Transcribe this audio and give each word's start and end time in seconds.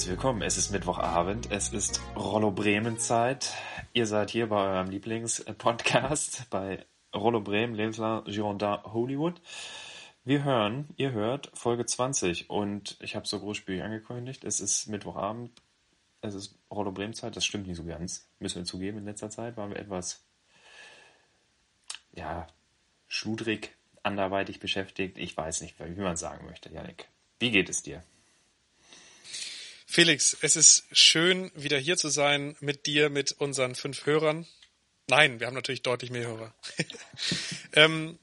herzlich 0.00 0.16
willkommen. 0.16 0.40
Es 0.40 0.56
ist 0.56 0.70
Mittwochabend, 0.70 1.52
es 1.52 1.74
ist 1.74 2.00
Rollo 2.16 2.50
Bremen 2.50 2.98
Zeit. 2.98 3.52
Ihr 3.92 4.06
seid 4.06 4.30
hier 4.30 4.48
bei 4.48 4.56
eurem 4.56 4.88
Lieblingspodcast 4.88 6.48
bei 6.48 6.86
Rollo 7.14 7.42
Bremen, 7.42 7.74
Lebenslang 7.74 8.24
Girondin 8.24 8.82
Hollywood. 8.82 9.42
Wir 10.24 10.42
hören, 10.42 10.88
ihr 10.96 11.12
hört 11.12 11.50
Folge 11.52 11.84
20 11.84 12.48
und 12.48 12.96
ich 13.02 13.14
habe 13.14 13.26
so 13.26 13.40
großspurig 13.40 13.82
angekündigt, 13.82 14.42
es 14.44 14.60
ist 14.60 14.86
Mittwochabend, 14.86 15.50
es 16.22 16.32
ist 16.32 16.58
Rollo 16.70 16.92
Bremen 16.92 17.12
Zeit, 17.12 17.36
das 17.36 17.44
stimmt 17.44 17.66
nicht 17.66 17.76
so 17.76 17.84
ganz, 17.84 18.26
müssen 18.38 18.60
wir 18.60 18.64
zugeben. 18.64 18.96
In 18.96 19.04
letzter 19.04 19.28
Zeit 19.28 19.58
waren 19.58 19.68
wir 19.68 19.78
etwas, 19.78 20.24
ja, 22.12 22.46
schludrig, 23.06 23.76
anderweitig 24.02 24.60
beschäftigt. 24.60 25.18
Ich 25.18 25.36
weiß 25.36 25.60
nicht, 25.60 25.78
wie 25.78 26.00
man 26.00 26.16
sagen 26.16 26.46
möchte, 26.46 26.72
Janik. 26.72 27.10
Wie 27.38 27.50
geht 27.50 27.68
es 27.68 27.82
dir? 27.82 28.02
Felix, 29.90 30.36
es 30.40 30.54
ist 30.54 30.84
schön, 30.92 31.50
wieder 31.56 31.76
hier 31.76 31.96
zu 31.96 32.10
sein 32.10 32.54
mit 32.60 32.86
dir, 32.86 33.10
mit 33.10 33.32
unseren 33.32 33.74
fünf 33.74 34.06
Hörern. 34.06 34.46
Nein, 35.08 35.40
wir 35.40 35.48
haben 35.48 35.54
natürlich 35.54 35.82
deutlich 35.82 36.12
mehr 36.12 36.28
Hörer. 36.28 36.54
ähm, 37.72 38.16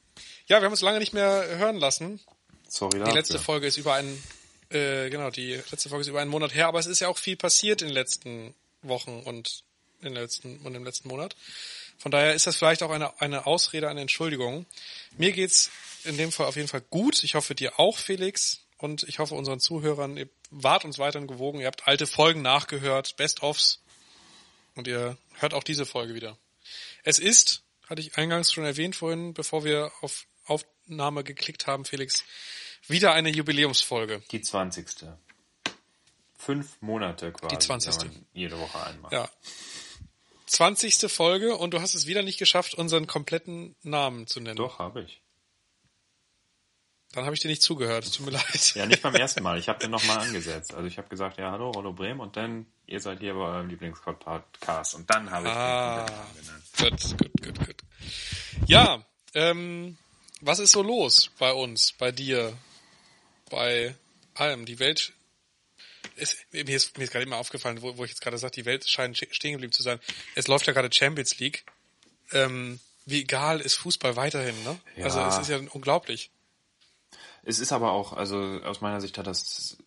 ja, 0.45 0.59
wir 0.59 0.65
haben 0.65 0.71
uns 0.71 0.79
lange 0.79 0.99
nicht 0.99 1.11
mehr 1.11 1.45
hören 1.57 1.75
lassen. 1.75 2.21
Sorry 2.69 2.91
Die 2.91 2.99
dafür. 2.99 3.15
letzte 3.15 3.39
Folge 3.39 3.67
ist 3.67 3.75
über 3.75 3.95
einen, 3.95 4.23
äh, 4.69 5.09
genau, 5.09 5.29
die 5.29 5.55
letzte 5.69 5.89
Folge 5.89 6.03
ist 6.03 6.07
über 6.07 6.21
einen 6.21 6.31
Monat 6.31 6.55
her, 6.55 6.67
aber 6.67 6.79
es 6.79 6.85
ist 6.85 7.01
ja 7.01 7.09
auch 7.09 7.17
viel 7.17 7.35
passiert 7.35 7.81
in 7.81 7.89
den 7.89 7.95
letzten 7.95 8.55
Wochen 8.81 9.19
und 9.25 9.65
in 9.99 10.13
den 10.13 10.23
letzten 10.23 10.59
und 10.59 10.73
im 10.73 10.85
letzten 10.85 11.09
Monat. 11.09 11.35
Von 11.97 12.11
daher 12.13 12.33
ist 12.33 12.47
das 12.47 12.55
vielleicht 12.55 12.81
auch 12.81 12.91
eine, 12.91 13.19
eine 13.19 13.45
Ausrede, 13.45 13.89
eine 13.89 13.99
Entschuldigung. 13.99 14.65
Mir 15.17 15.33
geht's 15.33 15.69
in 16.05 16.15
dem 16.15 16.31
Fall 16.31 16.45
auf 16.45 16.55
jeden 16.55 16.69
Fall 16.69 16.81
gut. 16.89 17.25
Ich 17.25 17.35
hoffe 17.35 17.55
dir 17.55 17.77
auch, 17.77 17.97
Felix. 17.97 18.61
Und 18.77 19.03
ich 19.03 19.19
hoffe 19.19 19.35
unseren 19.35 19.59
Zuhörern, 19.59 20.17
ihr 20.17 20.29
wart 20.51 20.85
uns 20.85 20.99
weiterhin 20.99 21.27
gewogen. 21.27 21.59
Ihr 21.59 21.67
habt 21.67 21.87
alte 21.87 22.05
Folgen 22.07 22.41
nachgehört, 22.41 23.15
Best-ofs. 23.17 23.81
Und 24.75 24.87
ihr 24.87 25.17
hört 25.39 25.53
auch 25.53 25.63
diese 25.63 25.85
Folge 25.85 26.13
wieder. 26.13 26.37
Es 27.03 27.17
ist, 27.17 27.63
hatte 27.87 28.01
ich 28.01 28.17
eingangs 28.17 28.53
schon 28.53 28.65
erwähnt 28.65 28.95
vorhin, 28.95 29.33
bevor 29.33 29.63
wir 29.63 29.91
auf 30.01 30.27
Aufnahme 30.45 31.23
geklickt 31.23 31.67
haben, 31.67 31.85
Felix, 31.85 32.23
wieder 32.87 33.13
eine 33.13 33.29
Jubiläumsfolge. 33.29 34.21
Die 34.31 34.41
20. 34.41 34.87
Fünf 36.37 36.81
Monate 36.81 37.31
quasi. 37.31 37.55
Die 37.55 37.61
20.. 37.61 38.01
wenn 38.01 38.07
man 38.07 38.25
Jede 38.33 38.59
Woche 38.59 38.85
einmal. 38.85 39.11
Ja. 39.11 39.29
20. 40.45 41.11
Folge 41.11 41.57
und 41.57 41.73
du 41.73 41.81
hast 41.81 41.93
es 41.93 42.07
wieder 42.07 42.23
nicht 42.23 42.39
geschafft, 42.39 42.75
unseren 42.75 43.07
kompletten 43.07 43.75
Namen 43.83 44.27
zu 44.27 44.39
nennen. 44.39 44.55
Doch, 44.55 44.79
habe 44.79 45.01
ich. 45.01 45.21
Dann 47.13 47.23
habe 47.25 47.33
ich 47.33 47.39
dir 47.41 47.47
nicht 47.47 47.61
zugehört. 47.61 48.03
Es 48.05 48.11
tut 48.11 48.25
mir 48.25 48.31
leid. 48.37 48.73
Ja, 48.75 48.85
nicht 48.85 49.01
beim 49.01 49.15
ersten 49.15 49.41
Mal. 49.43 49.57
Ich 49.57 49.69
habe 49.69 49.79
den 49.79 49.91
nochmal 49.91 50.19
angesetzt. 50.19 50.73
Also 50.73 50.87
ich 50.87 50.97
habe 50.97 51.07
gesagt, 51.09 51.37
ja, 51.37 51.51
hallo, 51.51 51.71
Rollo 51.71 51.93
Bremen 51.93 52.19
und 52.19 52.35
dann, 52.37 52.65
ihr 52.85 52.99
seid 52.99 53.19
hier 53.19 53.33
bei 53.33 53.39
eurem 53.41 53.69
Lieblingspodcast. 53.69 54.95
Und 54.95 55.09
dann 55.09 55.31
habe 55.31 55.47
ich 55.47 55.53
Ah. 55.53 56.05
den. 56.79 56.89
Gut, 56.91 57.17
gut, 57.17 57.31
gut, 57.41 57.65
gut. 57.65 57.75
Ja, 58.67 59.03
ähm, 59.33 59.97
was 60.41 60.59
ist 60.59 60.71
so 60.71 60.81
los 60.83 61.31
bei 61.39 61.51
uns, 61.51 61.93
bei 61.93 62.11
dir, 62.11 62.55
bei 63.49 63.95
allem? 64.35 64.65
Die 64.65 64.79
Welt 64.79 65.13
ist, 66.17 66.35
mir 66.51 66.67
ist, 66.69 66.97
mir 66.97 67.05
ist 67.05 67.11
gerade 67.11 67.25
immer 67.25 67.37
aufgefallen, 67.37 67.81
wo, 67.81 67.97
wo 67.97 68.03
ich 68.03 68.11
jetzt 68.11 68.21
gerade 68.21 68.37
sage, 68.37 68.51
die 68.55 68.65
Welt 68.65 68.87
scheint 68.87 69.17
stehen 69.17 69.53
geblieben 69.53 69.71
zu 69.73 69.81
sein. 69.83 69.99
Es 70.35 70.47
läuft 70.47 70.67
ja 70.67 70.73
gerade 70.73 70.91
Champions 70.91 71.39
League. 71.39 71.63
Ähm, 72.31 72.79
wie 73.05 73.21
egal 73.21 73.61
ist 73.61 73.75
Fußball 73.75 74.15
weiterhin, 74.17 74.61
ne? 74.65 74.77
Ja. 74.97 75.05
Also 75.05 75.21
es 75.21 75.37
ist 75.37 75.49
ja 75.49 75.59
unglaublich. 75.71 76.29
Es 77.47 77.59
ist 77.59 77.71
aber 77.71 77.93
auch, 77.93 78.11
also 78.11 78.37
aus 78.65 78.81
meiner 78.81 78.99
Sicht 78.99 79.17
hat 79.17 79.25
das 79.25 79.77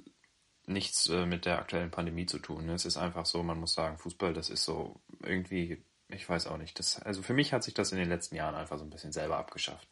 nichts 0.65 1.10
äh, 1.10 1.26
mit 1.26 1.44
der 1.44 1.59
aktuellen 1.59 1.91
Pandemie 1.91 2.25
zu 2.25 2.38
tun. 2.38 2.65
ne? 2.65 2.72
Es 2.72 2.87
ist 2.87 2.97
einfach 2.97 3.26
so, 3.26 3.43
man 3.43 3.60
muss 3.60 3.75
sagen, 3.75 3.98
Fußball, 3.98 4.32
das 4.32 4.48
ist 4.48 4.65
so 4.65 4.98
irgendwie, 5.22 5.84
ich 6.09 6.26
weiß 6.26 6.47
auch 6.47 6.56
nicht. 6.56 6.78
Das, 6.78 7.03
also 7.03 7.20
für 7.20 7.34
mich 7.34 7.53
hat 7.53 7.62
sich 7.62 7.75
das 7.75 7.93
in 7.93 7.99
den 7.99 8.09
letzten 8.09 8.34
Jahren 8.34 8.54
einfach 8.54 8.78
so 8.78 8.84
ein 8.84 8.88
bisschen 8.88 9.12
selber 9.12 9.37
abgeschafft. 9.37 9.87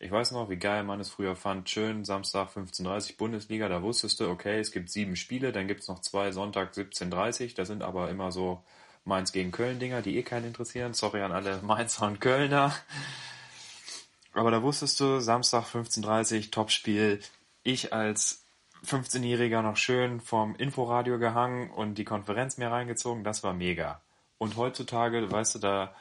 Ich 0.00 0.10
weiß 0.10 0.30
noch, 0.30 0.48
wie 0.48 0.56
geil 0.56 0.82
man 0.82 0.98
es 0.98 1.10
früher 1.10 1.36
fand. 1.36 1.68
Schön, 1.68 2.06
Samstag 2.06 2.48
15.30 2.56 3.10
Uhr 3.10 3.16
Bundesliga, 3.18 3.68
da 3.68 3.82
wusstest 3.82 4.20
du, 4.20 4.30
okay, 4.30 4.58
es 4.58 4.72
gibt 4.72 4.88
sieben 4.88 5.16
Spiele, 5.16 5.52
dann 5.52 5.68
gibt's 5.68 5.88
noch 5.88 6.00
zwei 6.00 6.32
Sonntag 6.32 6.72
17.30 6.72 7.42
Uhr. 7.42 7.54
Das 7.56 7.68
sind 7.68 7.82
aber 7.82 8.08
immer 8.08 8.32
so 8.32 8.64
Mainz 9.04 9.30
gegen 9.30 9.52
Köln-Dinger, 9.52 10.00
die 10.00 10.16
eh 10.16 10.22
keinen 10.22 10.46
interessieren. 10.46 10.94
Sorry 10.94 11.20
an 11.20 11.32
alle 11.32 11.60
Mainzer 11.60 12.06
und 12.06 12.22
Kölner. 12.22 12.74
Aber 14.34 14.50
da 14.50 14.62
wusstest 14.62 15.00
du, 15.00 15.20
Samstag 15.20 15.64
15.30 15.64 16.36
Uhr, 16.36 16.50
Topspiel. 16.50 17.20
Ich 17.62 17.92
als 17.92 18.44
15-Jähriger 18.84 19.62
noch 19.62 19.76
schön 19.76 20.20
vom 20.20 20.56
Inforadio 20.56 21.18
gehangen 21.18 21.70
und 21.70 21.94
die 21.94 22.04
Konferenz 22.04 22.58
mir 22.58 22.70
reingezogen. 22.70 23.24
Das 23.24 23.42
war 23.42 23.54
mega. 23.54 24.02
Und 24.38 24.56
heutzutage, 24.56 25.30
weißt 25.30 25.54
du, 25.54 25.58
da, 25.60 25.94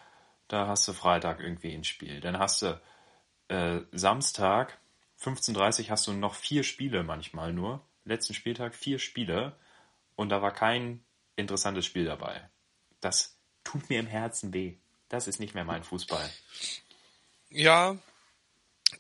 da 0.47 0.67
hast 0.67 0.88
du 0.88 0.94
Freitag 0.94 1.39
irgendwie 1.39 1.73
ein 1.73 1.83
Spiel. 1.83 2.19
Dann 2.19 2.39
hast 2.39 2.63
du 2.63 2.81
äh, 3.47 3.81
Samstag 3.91 4.79
15.30 5.21 5.83
Uhr 5.83 5.89
hast 5.89 6.07
du 6.07 6.13
noch 6.13 6.35
vier 6.35 6.63
Spiele 6.63 7.03
manchmal 7.03 7.53
nur. 7.53 7.81
Letzten 8.03 8.33
Spieltag 8.33 8.75
vier 8.75 9.00
Spiele. 9.00 9.55
Und 10.15 10.29
da 10.29 10.41
war 10.41 10.51
kein 10.51 11.03
interessantes 11.35 11.85
Spiel 11.85 12.05
dabei. 12.05 12.50
Das 13.00 13.38
tut 13.63 13.89
mir 13.89 14.00
im 14.00 14.07
Herzen 14.07 14.53
weh. 14.53 14.75
Das 15.07 15.27
ist 15.27 15.39
nicht 15.39 15.55
mehr 15.55 15.65
mein 15.65 15.83
Fußball. 15.83 16.29
Ja, 17.50 17.97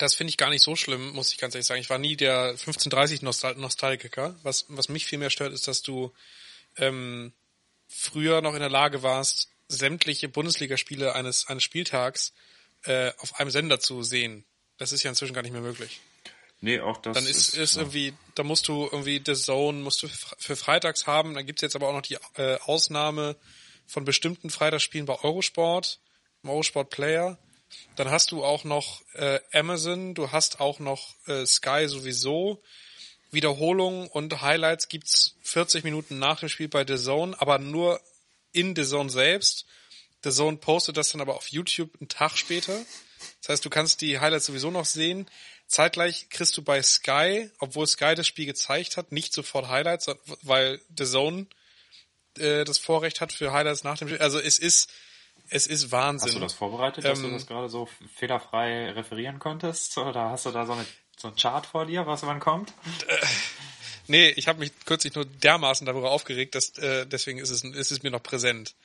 das 0.03 0.15
finde 0.15 0.29
ich 0.29 0.37
gar 0.37 0.49
nicht 0.49 0.61
so 0.61 0.75
schlimm, 0.75 1.13
muss 1.13 1.31
ich 1.31 1.37
ganz 1.37 1.55
ehrlich 1.55 1.65
sagen. 1.65 1.81
Ich 1.81 1.89
war 1.89 1.97
nie 1.97 2.15
der 2.15 2.49
1530 2.49 3.21
Nostal 3.21 3.55
Nostalgiker. 3.55 4.35
Was, 4.43 4.65
was 4.67 4.89
mich 4.89 5.05
viel 5.05 5.17
mehr 5.17 5.29
stört, 5.29 5.53
ist, 5.53 5.67
dass 5.67 5.81
du 5.81 6.11
ähm, 6.77 7.31
früher 7.87 8.41
noch 8.41 8.53
in 8.53 8.59
der 8.59 8.69
Lage 8.69 9.01
warst, 9.01 9.49
sämtliche 9.67 10.27
Bundesligaspiele 10.27 11.15
eines, 11.15 11.47
eines 11.47 11.63
Spieltags 11.63 12.33
äh, 12.83 13.11
auf 13.19 13.39
einem 13.39 13.49
Sender 13.49 13.79
zu 13.79 14.03
sehen. 14.03 14.43
Das 14.77 14.91
ist 14.91 15.03
ja 15.03 15.09
inzwischen 15.09 15.33
gar 15.33 15.41
nicht 15.41 15.53
mehr 15.53 15.61
möglich. 15.61 16.01
Nee, 16.59 16.79
auch 16.79 16.97
das 16.97 17.15
Dann 17.15 17.25
ist, 17.25 17.55
ist 17.55 17.77
irgendwie, 17.77 18.13
da 18.35 18.43
musst 18.43 18.67
du 18.67 18.89
irgendwie 18.91 19.21
The 19.25 19.35
Zone 19.35 19.79
musst 19.79 20.03
du 20.03 20.07
für 20.37 20.55
freitags 20.55 21.07
haben. 21.07 21.33
Dann 21.33 21.45
gibt's 21.45 21.61
jetzt 21.61 21.75
aber 21.75 21.89
auch 21.89 21.93
noch 21.93 22.01
die 22.01 22.17
äh, 22.35 22.57
Ausnahme 22.61 23.35
von 23.85 24.05
bestimmten 24.05 24.49
Freitagsspielen 24.49 25.05
bei 25.05 25.21
Eurosport, 25.23 25.99
im 26.41 26.49
Eurosport 26.49 26.89
Player. 26.89 27.37
Dann 27.95 28.09
hast 28.09 28.31
du 28.31 28.43
auch 28.43 28.63
noch 28.63 29.01
äh, 29.13 29.39
Amazon, 29.51 30.13
du 30.15 30.31
hast 30.31 30.59
auch 30.59 30.79
noch 30.79 31.15
äh, 31.27 31.45
Sky 31.45 31.87
sowieso. 31.87 32.61
Wiederholungen 33.31 34.07
und 34.07 34.41
Highlights 34.41 34.87
gibt's 34.87 35.35
40 35.43 35.83
Minuten 35.83 36.19
nach 36.19 36.39
dem 36.39 36.49
Spiel 36.49 36.67
bei 36.67 36.85
The 36.85 36.97
Zone, 36.97 37.35
aber 37.39 37.57
nur 37.59 37.99
in 38.51 38.75
The 38.75 38.83
Zone 38.85 39.09
selbst. 39.09 39.65
The 40.23 40.31
Zone 40.31 40.57
postet 40.57 40.97
das 40.97 41.11
dann 41.11 41.21
aber 41.21 41.35
auf 41.35 41.47
YouTube 41.49 41.89
einen 41.99 42.07
Tag 42.07 42.37
später. 42.37 42.79
Das 43.41 43.49
heißt, 43.49 43.65
du 43.65 43.69
kannst 43.69 44.01
die 44.01 44.19
Highlights 44.19 44.45
sowieso 44.45 44.71
noch 44.71 44.85
sehen. 44.85 45.27
Zeitgleich 45.67 46.29
kriegst 46.29 46.55
du 46.57 46.61
bei 46.61 46.81
Sky, 46.81 47.49
obwohl 47.59 47.87
Sky 47.87 48.13
das 48.15 48.27
Spiel 48.27 48.45
gezeigt 48.45 48.97
hat, 48.97 49.11
nicht 49.11 49.33
sofort 49.33 49.67
Highlights, 49.67 50.07
weil 50.43 50.79
The 50.95 51.05
Zone 51.05 51.47
äh, 52.37 52.63
das 52.63 52.77
Vorrecht 52.77 53.21
hat 53.21 53.33
für 53.33 53.51
Highlights 53.51 53.83
nach 53.83 53.97
dem 53.97 54.07
Spiel. 54.07 54.21
Also 54.21 54.39
es 54.39 54.59
ist, 54.59 54.89
es 55.49 55.67
ist 55.67 55.91
Wahnsinn. 55.91 56.29
Hast 56.29 56.35
du 56.35 56.39
das 56.41 56.53
vorbereitet, 56.53 57.05
dass 57.05 57.19
Ähm, 57.19 57.25
du 57.25 57.31
das 57.31 57.47
gerade 57.47 57.69
so 57.69 57.87
fehlerfrei 58.15 58.91
referieren 58.91 59.39
konntest? 59.39 59.97
Oder 59.97 60.29
hast 60.29 60.45
du 60.45 60.51
da 60.51 60.65
so, 60.65 60.73
eine, 60.73 60.85
so 61.17 61.27
ein 61.27 61.35
Chart 61.35 61.65
vor 61.65 61.85
dir, 61.85 62.05
was 62.07 62.25
wann 62.25 62.39
kommt? 62.39 62.73
Nee, 64.07 64.29
ich 64.29 64.47
habe 64.47 64.59
mich 64.59 64.71
kürzlich 64.85 65.15
nur 65.15 65.25
dermaßen 65.25 65.85
darüber 65.85 66.11
aufgeregt, 66.11 66.55
dass 66.55 66.77
äh, 66.77 67.05
deswegen 67.07 67.39
ist 67.39 67.51
es, 67.51 67.63
ist 67.63 67.91
es 67.91 68.03
mir 68.03 68.11
noch 68.11 68.21
präsent. 68.21 68.75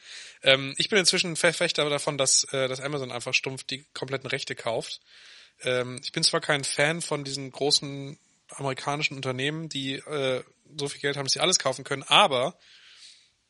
Ähm, 0.43 0.75
ich 0.77 0.89
bin 0.89 0.99
inzwischen 0.99 1.35
Verfechter 1.35 1.89
davon, 1.91 2.19
dass, 2.19 2.45
äh, 2.53 2.69
dass 2.69 2.81
Amazon 2.81 3.11
einfach 3.11 3.35
stumpf 3.35 3.65
die 3.65 3.85
kompletten 3.95 4.29
Rechte 4.29 4.55
kauft. 4.55 5.01
Ähm, 5.63 6.01
ich 6.05 6.13
bin 6.13 6.23
zwar 6.23 6.41
kein 6.41 6.63
Fan 6.63 7.03
von 7.03 7.25
diesen 7.25 7.51
großen 7.51 8.17
amerikanischen 8.51 9.17
Unternehmen, 9.17 9.69
die 9.69 9.95
äh, 9.95 10.45
so 10.77 10.89
viel 10.89 11.01
Geld 11.01 11.17
haben, 11.17 11.25
dass 11.25 11.33
sie 11.33 11.41
alles 11.41 11.59
kaufen 11.59 11.83
können, 11.85 12.05
aber 12.05 12.57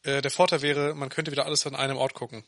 äh, 0.04 0.22
der 0.22 0.30
Vorteil 0.30 0.62
wäre, 0.62 0.94
man 0.94 1.10
könnte 1.10 1.30
wieder 1.32 1.44
alles 1.44 1.66
an 1.66 1.76
einem 1.76 1.98
Ort 1.98 2.14
gucken. 2.14 2.44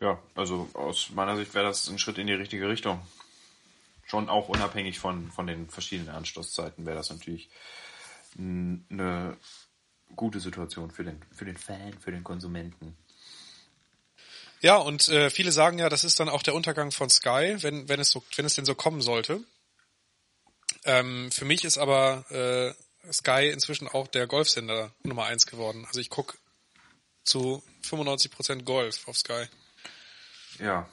Ja, 0.00 0.22
also 0.34 0.68
aus 0.74 1.10
meiner 1.10 1.36
Sicht 1.36 1.54
wäre 1.54 1.66
das 1.66 1.88
ein 1.88 1.98
Schritt 1.98 2.18
in 2.18 2.26
die 2.26 2.34
richtige 2.34 2.68
Richtung. 2.68 3.00
Schon 4.06 4.28
auch 4.28 4.48
unabhängig 4.48 4.98
von, 4.98 5.30
von 5.30 5.46
den 5.46 5.68
verschiedenen 5.68 6.14
Anstoßzeiten 6.14 6.86
wäre 6.86 6.96
das 6.96 7.10
natürlich 7.10 7.50
eine 8.38 9.36
gute 10.14 10.40
Situation 10.40 10.90
für 10.90 11.04
den, 11.04 11.20
für 11.34 11.44
den 11.44 11.56
Fan, 11.56 11.98
für 11.98 12.12
den 12.12 12.24
Konsumenten. 12.24 12.96
Ja, 14.60 14.76
und 14.76 15.08
äh, 15.08 15.30
viele 15.30 15.52
sagen 15.52 15.78
ja, 15.78 15.88
das 15.88 16.04
ist 16.04 16.18
dann 16.18 16.28
auch 16.28 16.42
der 16.42 16.54
Untergang 16.54 16.90
von 16.90 17.10
Sky, 17.10 17.56
wenn, 17.60 17.88
wenn, 17.88 18.00
es, 18.00 18.10
so, 18.10 18.22
wenn 18.36 18.44
es 18.44 18.54
denn 18.54 18.64
so 18.64 18.74
kommen 18.74 19.02
sollte. 19.02 19.40
Ähm, 20.84 21.30
für 21.30 21.44
mich 21.44 21.64
ist 21.64 21.78
aber 21.78 22.24
äh, 22.30 23.12
Sky 23.12 23.50
inzwischen 23.52 23.88
auch 23.88 24.08
der 24.08 24.26
Golfsender 24.26 24.92
Nummer 25.02 25.26
eins 25.26 25.46
geworden. 25.46 25.84
Also 25.86 26.00
ich 26.00 26.10
guck 26.10 26.38
zu 27.24 27.62
95% 27.84 28.64
Golf 28.64 29.06
auf 29.06 29.16
Sky. 29.16 29.46
Ja, 30.58 30.88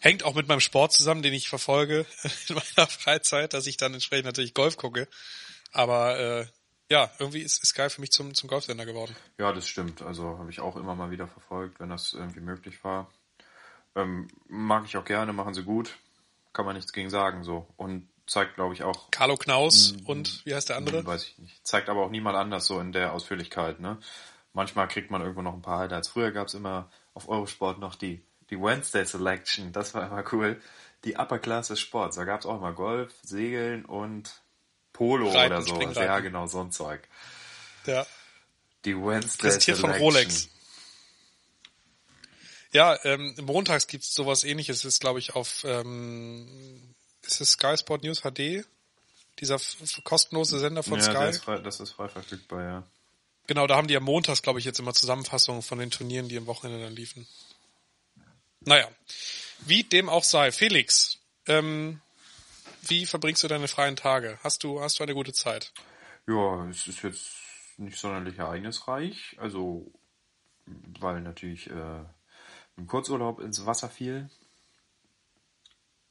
Hängt 0.00 0.24
auch 0.24 0.34
mit 0.34 0.46
meinem 0.46 0.60
Sport 0.60 0.92
zusammen, 0.92 1.22
den 1.22 1.32
ich 1.32 1.48
verfolge 1.48 2.06
in 2.48 2.54
meiner 2.54 2.86
Freizeit, 2.86 3.54
dass 3.54 3.66
ich 3.66 3.76
dann 3.76 3.94
entsprechend 3.94 4.26
natürlich 4.26 4.54
Golf 4.54 4.76
gucke. 4.76 5.08
Aber 5.72 6.18
äh, 6.18 6.46
ja, 6.88 7.10
irgendwie 7.18 7.40
ist, 7.40 7.62
ist 7.62 7.74
geil 7.74 7.90
für 7.90 8.00
mich 8.00 8.12
zum, 8.12 8.34
zum 8.34 8.48
Golfsender 8.48 8.86
geworden. 8.86 9.16
Ja, 9.38 9.52
das 9.52 9.66
stimmt. 9.66 10.02
Also 10.02 10.38
habe 10.38 10.50
ich 10.50 10.60
auch 10.60 10.76
immer 10.76 10.94
mal 10.94 11.10
wieder 11.10 11.26
verfolgt, 11.26 11.80
wenn 11.80 11.88
das 11.88 12.12
irgendwie 12.12 12.40
möglich 12.40 12.84
war. 12.84 13.10
Ähm, 13.94 14.28
mag 14.48 14.84
ich 14.84 14.96
auch 14.96 15.04
gerne, 15.04 15.32
machen 15.32 15.54
sie 15.54 15.64
gut. 15.64 15.96
Kann 16.52 16.66
man 16.66 16.76
nichts 16.76 16.92
gegen 16.92 17.10
sagen, 17.10 17.42
so. 17.42 17.66
Und 17.76 18.08
zeigt, 18.26 18.54
glaube 18.54 18.74
ich, 18.74 18.82
auch. 18.82 19.10
Carlo 19.10 19.36
Knaus 19.36 19.94
mm, 19.94 20.06
und 20.06 20.44
wie 20.44 20.54
heißt 20.54 20.68
der 20.68 20.76
andere? 20.76 21.04
Weiß 21.04 21.24
ich 21.24 21.38
nicht. 21.38 21.66
Zeigt 21.66 21.88
aber 21.88 22.04
auch 22.04 22.10
niemand 22.10 22.36
anders 22.36 22.66
so 22.66 22.78
in 22.80 22.92
der 22.92 23.12
Ausführlichkeit, 23.12 23.80
ne? 23.80 23.98
Manchmal 24.52 24.88
kriegt 24.88 25.10
man 25.10 25.20
irgendwo 25.20 25.42
noch 25.42 25.52
ein 25.52 25.62
paar 25.62 25.80
Highlights. 25.80 26.08
Früher 26.08 26.30
gab 26.30 26.46
es 26.46 26.54
immer 26.54 26.90
auf 27.12 27.28
Eurosport 27.28 27.78
noch 27.78 27.94
die, 27.94 28.22
die 28.50 28.60
Wednesday 28.60 29.04
Selection. 29.04 29.72
Das 29.72 29.94
war 29.94 30.06
immer 30.06 30.24
cool. 30.32 30.60
Die 31.04 31.16
Upper 31.16 31.38
Class 31.38 31.68
des 31.68 31.80
Sports. 31.80 32.16
Da 32.16 32.24
gab 32.24 32.40
es 32.40 32.46
auch 32.46 32.60
mal 32.60 32.74
Golf, 32.74 33.12
Segeln 33.22 33.84
und 33.84 34.42
Polo 34.92 35.30
Reiten, 35.30 35.52
oder 35.52 35.62
so. 35.62 35.80
Ja, 36.00 36.20
genau, 36.20 36.46
so 36.46 36.60
ein 36.60 36.72
Zeug. 36.72 37.06
Ja. 37.86 38.06
Die 38.84 38.96
Wednesday 38.96 39.48
Präsentiert 39.48 39.78
von 39.78 39.90
Rolex. 39.90 40.48
Ja, 42.72 42.98
ähm, 43.04 43.34
montags 43.42 43.86
gibt's 43.86 44.14
sowas 44.14 44.44
ähnliches, 44.44 44.84
ist 44.84 45.00
glaube 45.00 45.18
ich 45.18 45.34
auf 45.34 45.64
ähm, 45.64 46.94
ist 47.22 47.40
es 47.40 47.52
Sky 47.52 47.76
Sport 47.76 48.02
News 48.02 48.22
HD? 48.22 48.64
Dieser 49.40 49.58
kostenlose 50.04 50.58
Sender 50.58 50.82
von 50.82 50.98
ja, 50.98 51.04
Sky? 51.04 51.14
Das 51.14 51.36
ist, 51.36 51.44
frei, 51.44 51.58
das 51.58 51.80
ist 51.80 51.90
frei 51.90 52.08
verfügbar, 52.08 52.62
ja. 52.62 52.82
Genau, 53.46 53.66
da 53.66 53.76
haben 53.76 53.86
die 53.86 53.94
ja 53.94 54.00
montags, 54.00 54.42
glaube 54.42 54.58
ich, 54.58 54.64
jetzt 54.64 54.78
immer 54.78 54.92
Zusammenfassungen 54.92 55.62
von 55.62 55.78
den 55.78 55.90
Turnieren, 55.90 56.28
die 56.28 56.36
am 56.36 56.46
Wochenende 56.46 56.82
dann 56.82 56.96
liefen. 56.96 57.26
Naja, 58.66 58.88
wie 59.60 59.84
dem 59.84 60.08
auch 60.08 60.24
sei. 60.24 60.50
Felix, 60.50 61.18
ähm, 61.46 62.00
wie 62.82 63.06
verbringst 63.06 63.44
du 63.44 63.48
deine 63.48 63.68
freien 63.68 63.94
Tage? 63.94 64.38
Hast 64.42 64.64
du, 64.64 64.80
hast 64.80 64.98
du 64.98 65.04
eine 65.04 65.14
gute 65.14 65.32
Zeit? 65.32 65.72
Ja, 66.26 66.68
es 66.68 66.88
ist 66.88 67.02
jetzt 67.02 67.36
nicht 67.78 67.96
sonderlich 67.96 68.38
ereignisreich. 68.38 69.36
Also, 69.38 69.90
weil 70.98 71.20
natürlich 71.20 71.70
äh, 71.70 72.04
im 72.76 72.88
Kurzurlaub 72.88 73.38
ins 73.38 73.64
Wasser 73.66 73.88
fiel. 73.88 74.28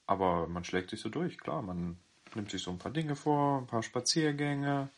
Aber 0.07 0.47
man 0.47 0.63
schlägt 0.63 0.91
sich 0.91 1.01
so 1.01 1.09
durch, 1.09 1.37
klar. 1.37 1.61
Man 1.61 1.97
nimmt 2.35 2.51
sich 2.51 2.63
so 2.63 2.71
ein 2.71 2.77
paar 2.77 2.93
Dinge 2.93 3.17
vor, 3.17 3.59
ein 3.59 3.67
paar 3.67 3.83
Spaziergänge. 3.83 4.89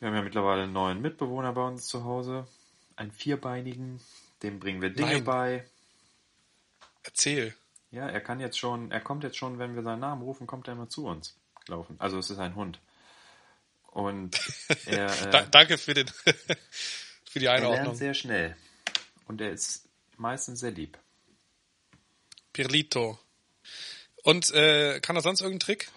Wir 0.00 0.08
haben 0.08 0.16
ja 0.16 0.22
mittlerweile 0.22 0.64
einen 0.64 0.72
neuen 0.72 1.00
Mitbewohner 1.00 1.52
bei 1.52 1.64
uns 1.64 1.86
zu 1.86 2.02
Hause. 2.02 2.48
Einen 2.96 3.12
vierbeinigen. 3.12 4.00
Dem 4.42 4.58
bringen 4.58 4.82
wir 4.82 4.90
Dinge 4.90 5.12
Nein. 5.12 5.24
bei. 5.24 5.64
Erzähl. 7.08 7.54
Ja, 7.90 8.06
er 8.06 8.20
kann 8.20 8.38
jetzt 8.38 8.58
schon, 8.58 8.90
er 8.90 9.00
kommt 9.00 9.24
jetzt 9.24 9.38
schon, 9.38 9.58
wenn 9.58 9.74
wir 9.74 9.82
seinen 9.82 10.00
Namen 10.00 10.20
rufen, 10.20 10.46
kommt 10.46 10.68
er 10.68 10.74
immer 10.74 10.90
zu 10.90 11.06
uns 11.06 11.38
laufen. 11.66 11.96
Also 11.98 12.18
es 12.18 12.28
ist 12.28 12.38
ein 12.38 12.54
Hund. 12.54 12.80
Und 13.86 14.38
er. 14.86 15.06
Äh, 15.34 15.46
Danke 15.50 15.78
für 15.78 15.94
den 15.94 16.06
für 17.30 17.38
die 17.38 17.48
Einordnung. 17.48 17.78
Er 17.78 17.84
lernt 17.84 17.96
sehr 17.96 18.12
schnell. 18.12 18.56
Und 19.26 19.40
er 19.40 19.50
ist 19.50 19.88
meistens 20.18 20.60
sehr 20.60 20.70
lieb. 20.70 20.98
Pirlito. 22.52 23.18
Und 24.22 24.50
äh, 24.50 25.00
kann 25.00 25.16
er 25.16 25.22
sonst 25.22 25.40
irgendeinen 25.40 25.60
Trick? 25.60 25.90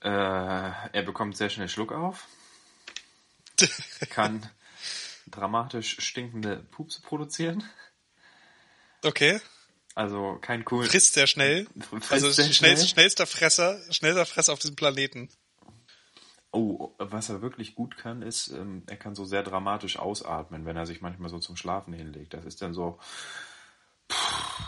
Äh, 0.00 0.08
er 0.08 1.02
bekommt 1.04 1.36
sehr 1.36 1.50
schnell 1.50 1.68
Schluck 1.68 1.92
auf. 1.92 2.26
kann 4.08 4.48
dramatisch 5.26 6.00
stinkende 6.00 6.56
Pupse 6.56 7.02
produzieren. 7.02 7.68
Okay. 9.02 9.40
Also 9.96 10.36
kein 10.42 10.62
cool. 10.70 10.84
Frisst 10.84 11.14
sehr 11.14 11.26
schnell. 11.26 11.66
Frisst 11.90 12.12
also 12.12 12.30
sehr 12.30 12.52
schnell. 12.52 12.76
schnellster 12.76 13.26
Fresser, 13.26 13.80
schnellster 13.90 14.26
Fresser 14.26 14.52
auf 14.52 14.58
diesem 14.58 14.76
Planeten. 14.76 15.30
Oh, 16.52 16.92
was 16.98 17.30
er 17.30 17.40
wirklich 17.40 17.74
gut 17.74 17.96
kann, 17.96 18.20
ist, 18.20 18.48
ähm, 18.48 18.82
er 18.86 18.96
kann 18.96 19.14
so 19.14 19.24
sehr 19.24 19.42
dramatisch 19.42 19.98
ausatmen, 19.98 20.66
wenn 20.66 20.76
er 20.76 20.84
sich 20.84 21.00
manchmal 21.00 21.30
so 21.30 21.38
zum 21.38 21.56
Schlafen 21.56 21.94
hinlegt. 21.94 22.34
Das 22.34 22.44
ist 22.44 22.60
dann 22.60 22.74
so. 22.74 22.98
Pff, 24.12 24.62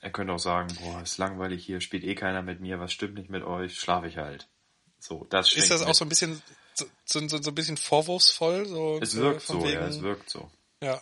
er 0.00 0.10
könnte 0.10 0.32
auch 0.32 0.40
sagen, 0.40 0.76
boah, 0.82 1.00
ist 1.00 1.18
langweilig 1.18 1.64
hier, 1.64 1.80
spielt 1.80 2.02
eh 2.02 2.16
keiner 2.16 2.42
mit 2.42 2.60
mir, 2.60 2.80
was 2.80 2.92
stimmt 2.92 3.14
nicht 3.14 3.30
mit 3.30 3.44
euch, 3.44 3.78
schlafe 3.78 4.08
ich 4.08 4.16
halt. 4.16 4.48
So, 4.98 5.24
das 5.30 5.52
Ist 5.52 5.70
das 5.70 5.82
auch 5.82 5.94
so 5.94 6.04
ein 6.04 6.08
bisschen 6.08 6.42
so, 6.74 6.86
so, 7.04 7.28
so 7.28 7.50
ein 7.50 7.54
bisschen 7.54 7.76
vorwurfsvoll? 7.76 8.66
So, 8.66 8.98
es 9.00 9.14
wirkt 9.14 9.42
so, 9.42 9.62
wegen, 9.62 9.74
ja, 9.74 9.86
es 9.86 10.02
wirkt 10.02 10.28
so. 10.28 10.50
Ja. 10.82 11.00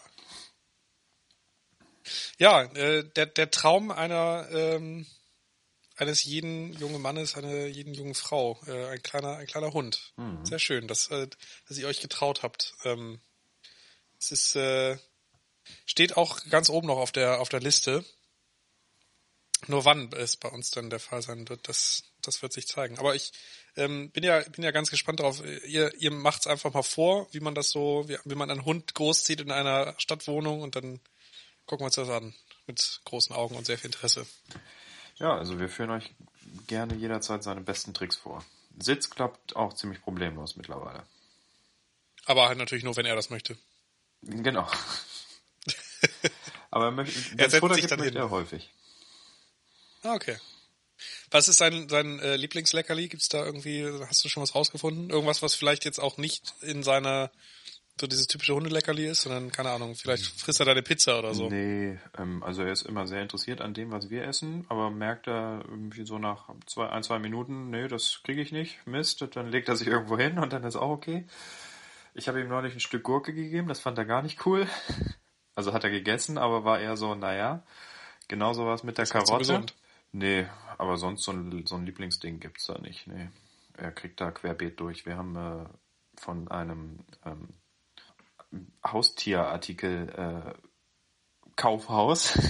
Ja, 2.39 2.63
äh, 2.63 3.05
der, 3.17 3.27
der 3.27 3.51
Traum 3.51 3.91
einer 3.91 4.49
ähm, 4.51 5.07
eines 6.01 6.25
jeden 6.25 6.73
jungen 6.73 7.03
Mannes, 7.03 7.37
einer 7.37 7.67
jeden 7.67 7.93
jungen 7.93 8.15
Frau, 8.15 8.59
äh, 8.67 8.87
ein 8.87 9.03
kleiner, 9.03 9.37
ein 9.37 9.47
kleiner 9.47 9.73
Hund. 9.75 10.13
Mhm. 10.17 10.45
Sehr 10.47 10.59
schön, 10.59 10.89
dass, 10.89 11.09
äh, 11.09 11.29
dass 11.69 11.77
ihr 11.77 11.87
euch 11.87 12.01
getraut 12.01 12.43
habt. 12.43 12.75
Ähm, 12.85 13.21
es 14.19 14.33
ist 14.33 14.57
äh, 14.57 14.97
steht 15.85 16.17
auch 16.17 16.41
ganz 16.49 16.71
oben 16.71 16.87
noch 16.87 16.99
auf 16.99 17.13
der 17.13 17.41
auf 17.41 17.49
der 17.49 17.61
Liste. 17.61 18.05
Nur 19.67 19.85
wann 19.85 20.11
es 20.15 20.39
bei 20.39 20.49
uns 20.49 20.71
dann 20.71 20.89
der 20.89 21.01
Fall 21.01 21.21
sein 21.21 21.49
wird, 21.51 21.69
das 21.69 22.05
das 22.23 22.41
wird 22.41 22.55
sich 22.55 22.67
zeigen. 22.67 22.99
Aber 22.99 23.15
ich 23.15 23.33
ähm, 23.77 24.11
bin 24.11 24.25
ja 24.25 24.41
bin 24.49 24.65
ja 24.65 24.71
ganz 24.71 24.91
gespannt 24.91 25.21
darauf. 25.21 25.43
Ihr 25.67 25.95
ihr 25.99 26.11
macht's 26.11 26.47
einfach 26.47 26.73
mal 26.73 26.83
vor, 26.83 27.29
wie 27.33 27.41
man 27.41 27.55
das 27.55 27.71
so, 27.71 28.09
wie, 28.09 28.17
wie 28.25 28.35
man 28.35 28.51
einen 28.51 28.65
Hund 28.65 28.95
großzieht 28.95 29.41
in 29.43 29.51
einer 29.51 29.95
Stadtwohnung 29.99 30.63
und 30.63 30.77
dann 30.77 31.01
gucken 31.71 31.85
wir 31.85 31.87
uns 31.87 31.95
das 31.95 32.09
an. 32.11 32.35
Mit 32.67 33.01
großen 33.05 33.35
Augen 33.35 33.55
und 33.55 33.65
sehr 33.65 33.79
viel 33.79 33.87
Interesse. 33.87 34.27
Ja, 35.19 35.37
also 35.37 35.61
wir 35.61 35.69
führen 35.69 35.91
euch 35.91 36.13
gerne 36.67 36.97
jederzeit 36.97 37.45
seine 37.45 37.61
besten 37.61 37.95
Tricks 37.95 38.17
vor. 38.17 38.45
Sitz 38.81 39.09
klappt 39.09 39.55
auch 39.55 39.73
ziemlich 39.75 40.03
problemlos 40.03 40.57
mittlerweile. 40.57 41.05
Aber 42.27 42.49
halt 42.49 42.59
natürlich 42.59 42.83
nur, 42.83 42.97
wenn 42.97 43.07
er 43.07 43.15
das 43.15 43.31
möchte. 43.31 43.57
Genau. 44.23 44.69
Aber 46.73 46.87
er 46.87 46.91
möchte, 46.91 47.39
er 47.39 47.51
setzt 47.51 47.75
sich 47.75 47.87
dann 47.87 48.01
möchte 48.01 48.19
er 48.19 48.31
häufig. 48.31 48.69
Ah, 50.03 50.15
okay. 50.15 50.39
Was 51.31 51.47
ist 51.47 51.59
sein, 51.59 51.89
sein 51.89 52.19
äh, 52.19 52.35
Lieblingsleckerli? 52.35 53.09
Gibt's 53.09 53.29
da 53.29 53.45
irgendwie, 53.45 53.87
hast 54.09 54.25
du 54.25 54.29
schon 54.29 54.43
was 54.43 54.57
rausgefunden? 54.57 55.11
Irgendwas, 55.11 55.41
was 55.41 55.55
vielleicht 55.55 55.85
jetzt 55.85 56.01
auch 56.01 56.17
nicht 56.17 56.53
in 56.63 56.83
seiner 56.83 57.31
so 58.01 58.07
dieses 58.07 58.27
typische 58.27 58.55
Hundeleckerli 58.55 59.07
ist, 59.07 59.23
sondern 59.23 59.53
keine 59.53 59.71
Ahnung, 59.71 59.95
vielleicht 59.95 60.27
frisst 60.41 60.61
er 60.61 60.67
deine 60.67 60.83
Pizza 60.83 61.19
oder 61.19 61.35
so. 61.35 61.49
Nee, 61.49 61.99
ähm, 62.19 62.43
also 62.43 62.63
er 62.63 62.73
ist 62.73 62.83
immer 62.83 63.07
sehr 63.07 63.23
interessiert 63.23 63.61
an 63.61 63.75
dem, 63.75 63.91
was 63.91 64.11
wir 64.11 64.25
essen, 64.25 64.65
aber 64.69 64.91
merkt 64.91 65.29
er 65.29 65.63
irgendwie 65.69 66.05
so 66.05 66.19
nach 66.19 66.49
zwei, 66.67 66.89
ein, 66.89 67.03
zwei 67.03 67.19
Minuten, 67.19 67.71
nee, 67.71 67.89
das 67.89 68.21
kriege 68.25 68.41
ich 68.41 68.53
nicht, 68.53 68.87
Mist, 68.87 69.25
dann 69.35 69.49
legt 69.49 69.69
er 69.69 69.77
sich 69.77 69.89
irgendwo 69.89 70.19
hin 70.19 70.39
und 70.39 70.53
dann 70.53 70.65
ist 70.65 70.77
auch 70.77 70.91
okay. 70.91 71.27
Ich 72.15 72.29
habe 72.29 72.41
ihm 72.41 72.49
neulich 72.49 72.75
ein 72.75 72.81
Stück 72.81 73.05
Gurke 73.05 73.33
gegeben, 73.33 73.69
das 73.69 73.81
fand 73.81 73.99
er 73.99 74.05
gar 74.05 74.23
nicht 74.23 74.45
cool. 74.47 74.67
Also 75.57 75.75
hat 75.75 75.85
er 75.85 75.91
gegessen, 75.91 76.39
aber 76.39 76.65
war 76.65 76.81
eher 76.81 76.97
so, 76.97 77.15
naja, 77.15 77.65
genauso 78.29 78.65
was 78.65 78.83
mit 78.83 78.97
der 78.97 79.05
das 79.05 79.11
Karotte. 79.11 79.67
Nee, 80.13 80.47
aber 80.79 80.97
sonst 80.97 81.23
so 81.23 81.33
ein, 81.33 81.67
so 81.67 81.75
ein 81.75 81.85
Lieblingsding 81.85 82.41
gibt's 82.41 82.67
da 82.67 82.79
nicht, 82.79 83.07
nee. 83.09 83.29
Er 83.77 83.93
kriegt 83.93 84.21
da 84.21 84.31
querbeet 84.31 84.81
durch. 84.81 85.05
Wir 85.05 85.19
haben 85.19 85.37
äh, 85.37 85.67
von 86.17 86.49
einem 86.49 87.01
ähm, 87.27 87.49
Haustierartikel 88.85 90.09
äh, 90.09 90.55
Kaufhaus. 91.57 92.39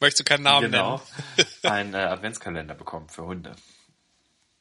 Möchtest 0.00 0.20
du 0.20 0.24
keinen 0.24 0.42
Namen 0.42 0.70
genau, 0.70 1.00
nennen? 1.36 1.48
einen 1.62 1.94
äh, 1.94 1.98
Adventskalender 2.08 2.74
bekommen 2.74 3.08
für 3.08 3.24
Hunde. 3.24 3.54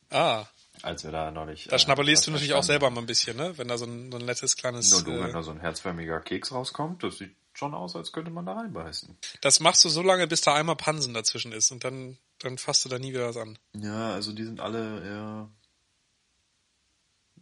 Ah. 0.09 0.45
Als 0.81 1.03
wir 1.03 1.11
da 1.11 1.31
neulich. 1.31 1.67
Da 1.67 1.75
äh, 1.75 1.79
schnappelierst 1.79 2.27
du 2.27 2.31
natürlich 2.31 2.53
auch 2.53 2.63
selber 2.63 2.89
mal 2.89 3.01
ein 3.01 3.07
bisschen, 3.07 3.37
ne? 3.37 3.57
Wenn 3.57 3.67
da 3.67 3.77
so 3.77 3.85
ein, 3.85 4.11
so 4.11 4.17
ein 4.17 4.25
nettes 4.25 4.55
kleines. 4.55 4.91
Nur 4.91 5.03
du, 5.03 5.11
äh, 5.11 5.23
wenn 5.23 5.33
da 5.33 5.43
so 5.43 5.51
ein 5.51 5.59
herzförmiger 5.59 6.19
Keks 6.19 6.51
rauskommt, 6.51 7.03
das 7.03 7.17
sieht 7.17 7.35
schon 7.53 7.73
aus, 7.73 7.95
als 7.95 8.11
könnte 8.11 8.31
man 8.31 8.45
da 8.45 8.53
reinbeißen. 8.53 9.17
Das 9.41 9.59
machst 9.59 9.83
du 9.85 9.89
so 9.89 10.01
lange, 10.01 10.27
bis 10.27 10.41
da 10.41 10.55
einmal 10.55 10.75
Pansen 10.75 11.13
dazwischen 11.13 11.51
ist 11.51 11.71
und 11.71 11.83
dann, 11.83 12.17
dann 12.39 12.57
fasst 12.57 12.85
du 12.85 12.89
da 12.89 12.99
nie 12.99 13.13
wieder 13.13 13.27
was 13.27 13.37
an. 13.37 13.57
Ja, 13.75 14.13
also 14.13 14.33
die 14.33 14.43
sind 14.43 14.59
alle 14.59 15.03
eher. 15.05 15.49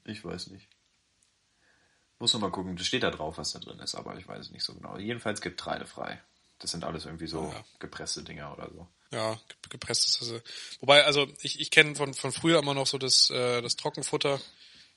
Ich 0.05 0.25
weiß 0.25 0.47
nicht. 0.47 0.67
Muss 2.21 2.33
noch 2.33 2.39
mal 2.39 2.51
gucken, 2.51 2.75
das 2.75 2.85
steht 2.85 3.01
da 3.01 3.09
drauf, 3.09 3.39
was 3.39 3.51
da 3.51 3.57
drin 3.57 3.79
ist, 3.79 3.95
aber 3.95 4.15
ich 4.15 4.27
weiß 4.27 4.39
es 4.41 4.51
nicht 4.51 4.63
so 4.63 4.75
genau. 4.75 4.95
Jedenfalls 4.95 5.41
gibt 5.41 5.59
Treide 5.59 5.87
frei. 5.87 6.21
Das 6.59 6.69
sind 6.69 6.83
alles 6.83 7.05
irgendwie 7.05 7.25
so 7.25 7.51
ja. 7.51 7.65
gepresste 7.79 8.21
Dinger 8.21 8.53
oder 8.53 8.69
so. 8.71 8.87
Ja, 9.11 9.41
gepresstes. 9.69 10.19
Also, 10.21 10.39
wobei, 10.81 11.03
also 11.03 11.27
ich, 11.41 11.59
ich 11.59 11.71
kenne 11.71 11.95
von, 11.95 12.13
von 12.13 12.31
früher 12.31 12.59
immer 12.59 12.75
noch 12.75 12.85
so 12.85 12.99
das, 12.99 13.31
äh, 13.31 13.63
das 13.63 13.75
Trockenfutter. 13.75 14.39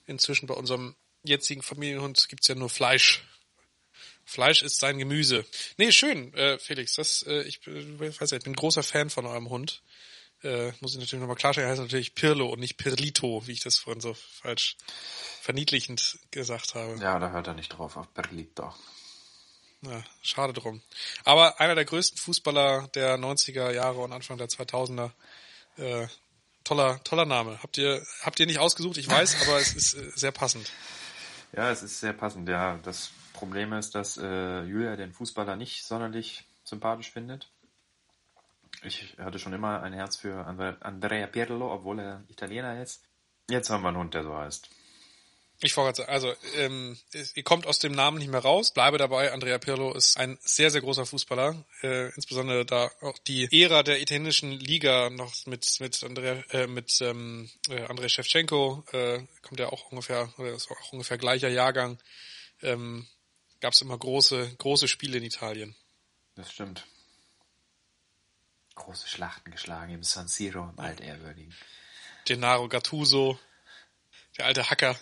Inzwischen 0.05 0.47
bei 0.47 0.53
unserem 0.53 0.97
jetzigen 1.23 1.63
Familienhund 1.63 2.29
gibt's 2.29 2.49
ja 2.49 2.57
nur 2.57 2.69
Fleisch. 2.69 3.25
Fleisch 4.27 4.63
ist 4.63 4.79
sein 4.79 4.99
Gemüse. 4.99 5.47
Nee, 5.79 5.93
schön, 5.93 6.35
äh, 6.35 6.59
Felix. 6.59 6.95
Das, 6.97 7.23
äh, 7.23 7.45
ich, 7.45 7.67
äh, 7.67 7.99
weiß 7.99 8.33
ja, 8.33 8.37
ich 8.37 8.45
bin 8.45 8.53
ein 8.53 8.57
großer 8.57 8.83
Fan 8.83 9.09
von 9.09 9.25
eurem 9.25 9.49
Hund. 9.49 9.83
Äh, 10.45 10.73
muss 10.81 10.93
ich 10.93 10.99
natürlich 10.99 11.21
nochmal 11.21 11.37
klarstellen, 11.37 11.71
heißt 11.71 11.81
natürlich 11.81 12.15
Pirlo 12.15 12.49
und 12.49 12.61
nicht 12.61 12.77
Pirlito, 12.77 13.47
wie 13.47 13.53
ich 13.53 13.61
das 13.61 13.79
vorhin 13.79 14.01
so 14.01 14.15
falsch 14.15 14.77
verniedlichend 15.41 16.19
gesagt 16.31 16.75
habe. 16.75 16.97
Ja, 17.01 17.19
da 17.19 17.31
hört 17.31 17.47
er 17.47 17.55
nicht 17.55 17.71
drauf, 17.71 17.97
auf 17.97 18.13
Perlito. 18.13 18.73
Ja, 19.83 20.03
schade 20.23 20.53
drum. 20.53 20.83
Aber 21.25 21.61
einer 21.61 21.75
der 21.75 21.85
größten 21.85 22.19
Fußballer 22.19 22.89
der 22.95 23.19
90er 23.19 23.71
Jahre 23.71 24.01
und 24.01 24.13
Anfang 24.13 24.39
der 24.39 24.49
2000er, 24.49 25.11
äh, 25.77 26.07
toller, 26.63 27.03
toller 27.05 27.27
Name. 27.27 27.59
Habt 27.63 27.79
ihr, 27.79 28.03
habt 28.23 28.41
ihr 28.41 28.47
nicht 28.47 28.59
ausgesucht, 28.59 28.99
ich 28.99 29.09
weiß, 29.09 29.43
aber 29.43 29.59
es 29.59 29.75
ist 29.75 29.95
äh, 29.95 30.11
sehr 30.15 30.33
passend. 30.33 30.71
Ja, 31.53 31.71
es 31.71 31.83
ist 31.83 32.01
sehr 32.01 32.13
passend. 32.13 32.49
Ja, 32.49 32.79
das 32.83 33.11
Problem 33.33 33.73
ist, 33.73 33.95
dass 33.95 34.17
äh, 34.17 34.63
Julia 34.63 34.97
den 34.97 35.13
Fußballer 35.13 35.57
nicht 35.57 35.85
sonderlich 35.85 36.45
sympathisch 36.65 37.11
findet. 37.11 37.49
Ich 38.85 39.17
hatte 39.19 39.39
schon 39.39 39.53
immer 39.53 39.83
ein 39.83 39.93
Herz 39.93 40.17
für 40.17 40.45
Andrea 40.47 41.27
Pirlo, 41.27 41.73
obwohl 41.73 42.01
er 42.01 42.25
Italiener 42.29 42.83
ist. 42.83 43.03
Jetzt 43.51 43.71
haben 43.71 43.83
wir 43.83 43.89
einen 43.89 43.99
Hund, 43.99 44.15
der 44.15 44.25
so 44.25 44.37
heißt. 44.37 44.69
Ich 45.61 45.77
wollte 45.77 45.99
sagen, 45.99 46.11
also 46.11 46.35
ähm, 46.57 46.99
ihr 47.35 47.43
kommt 47.45 47.67
aus 47.67 47.79
dem 47.79 47.93
Namen 47.93 48.19
nicht 48.19 48.31
mehr 48.31 48.41
raus. 48.41 48.73
Bleibe 48.73 48.99
dabei, 48.99 49.33
Andrea 49.33 49.59
Pirlo 49.59 49.95
ist 49.95 50.19
ein 50.19 50.37
sehr, 50.43 50.71
sehr 50.71 50.81
großer 50.81 51.07
Fußballer. 51.07 51.65
Äh, 51.83 52.13
insbesondere 52.15 52.67
da 52.67 52.91
auch 53.01 53.17
die 53.19 53.49
Ära 53.63 53.83
der 53.83 54.01
italienischen 54.01 54.51
Liga 54.51 55.11
noch 55.11 55.33
mit 55.47 55.77
mit 55.81 56.03
Andrea 56.03 56.43
äh, 56.51 56.67
mit 56.67 57.01
ähm, 57.01 57.49
äh, 57.69 57.83
Andrei 57.85 58.09
Shevchenko 58.09 58.85
äh, 58.93 59.21
kommt 59.43 59.61
ja 59.61 59.69
auch 59.69 59.91
ungefähr 59.91 60.33
oder 60.39 60.53
ist 60.53 60.71
auch 60.71 60.93
ungefähr 60.93 61.19
gleicher 61.19 61.49
Jahrgang. 61.49 61.99
Ähm, 62.61 63.07
Gab 63.61 63.73
es 63.73 63.81
immer 63.81 63.97
große 63.97 64.57
große 64.59 64.89
Spiele 64.89 65.19
in 65.19 65.25
Italien. 65.25 65.77
Das 66.35 66.53
stimmt. 66.53 66.85
Große 68.75 69.09
Schlachten 69.09 69.51
geschlagen 69.51 69.93
im 69.93 70.03
San 70.03 70.29
Siro 70.29 70.69
im 70.71 70.79
Altehrwürdigen. 70.79 71.55
Gennaro 72.25 72.69
Gattuso, 72.69 73.39
der 74.39 74.47
alte 74.47 74.69
Hacker. 74.69 74.99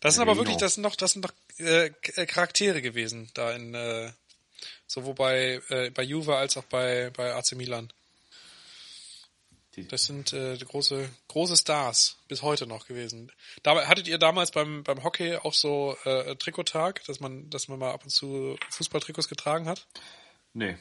Das 0.00 0.14
sind 0.14 0.22
aber 0.22 0.36
wirklich, 0.36 0.56
das 0.58 0.74
sind 0.74 0.82
doch, 0.84 0.96
das 0.96 1.12
sind 1.12 1.24
doch 1.24 1.32
äh, 1.58 1.86
äh, 1.86 2.26
Charaktere 2.26 2.82
gewesen, 2.82 3.30
da 3.34 3.52
in 3.52 3.74
äh, 3.74 4.12
sowohl 4.86 5.14
bei, 5.14 5.62
äh, 5.68 5.90
bei 5.90 6.02
Juve 6.02 6.36
als 6.36 6.56
auch 6.56 6.64
bei, 6.64 7.10
bei 7.10 7.34
AC 7.34 7.52
Milan. 7.52 7.92
Das 9.86 10.04
sind 10.04 10.32
äh, 10.32 10.56
große, 10.56 11.08
große 11.28 11.56
Stars 11.56 12.16
bis 12.26 12.42
heute 12.42 12.66
noch 12.66 12.88
gewesen. 12.88 13.30
Da, 13.62 13.86
hattet 13.86 14.08
ihr 14.08 14.18
damals 14.18 14.50
beim, 14.50 14.82
beim 14.82 15.04
Hockey 15.04 15.36
auch 15.36 15.54
so 15.54 15.96
äh, 16.04 16.34
Trikottag, 16.34 17.04
dass 17.04 17.20
man, 17.20 17.48
dass 17.50 17.68
man 17.68 17.78
mal 17.78 17.92
ab 17.92 18.02
und 18.02 18.10
zu 18.10 18.56
Fußballtrikots 18.70 19.28
getragen 19.28 19.68
hat? 19.68 19.86
Nee. 20.52 20.76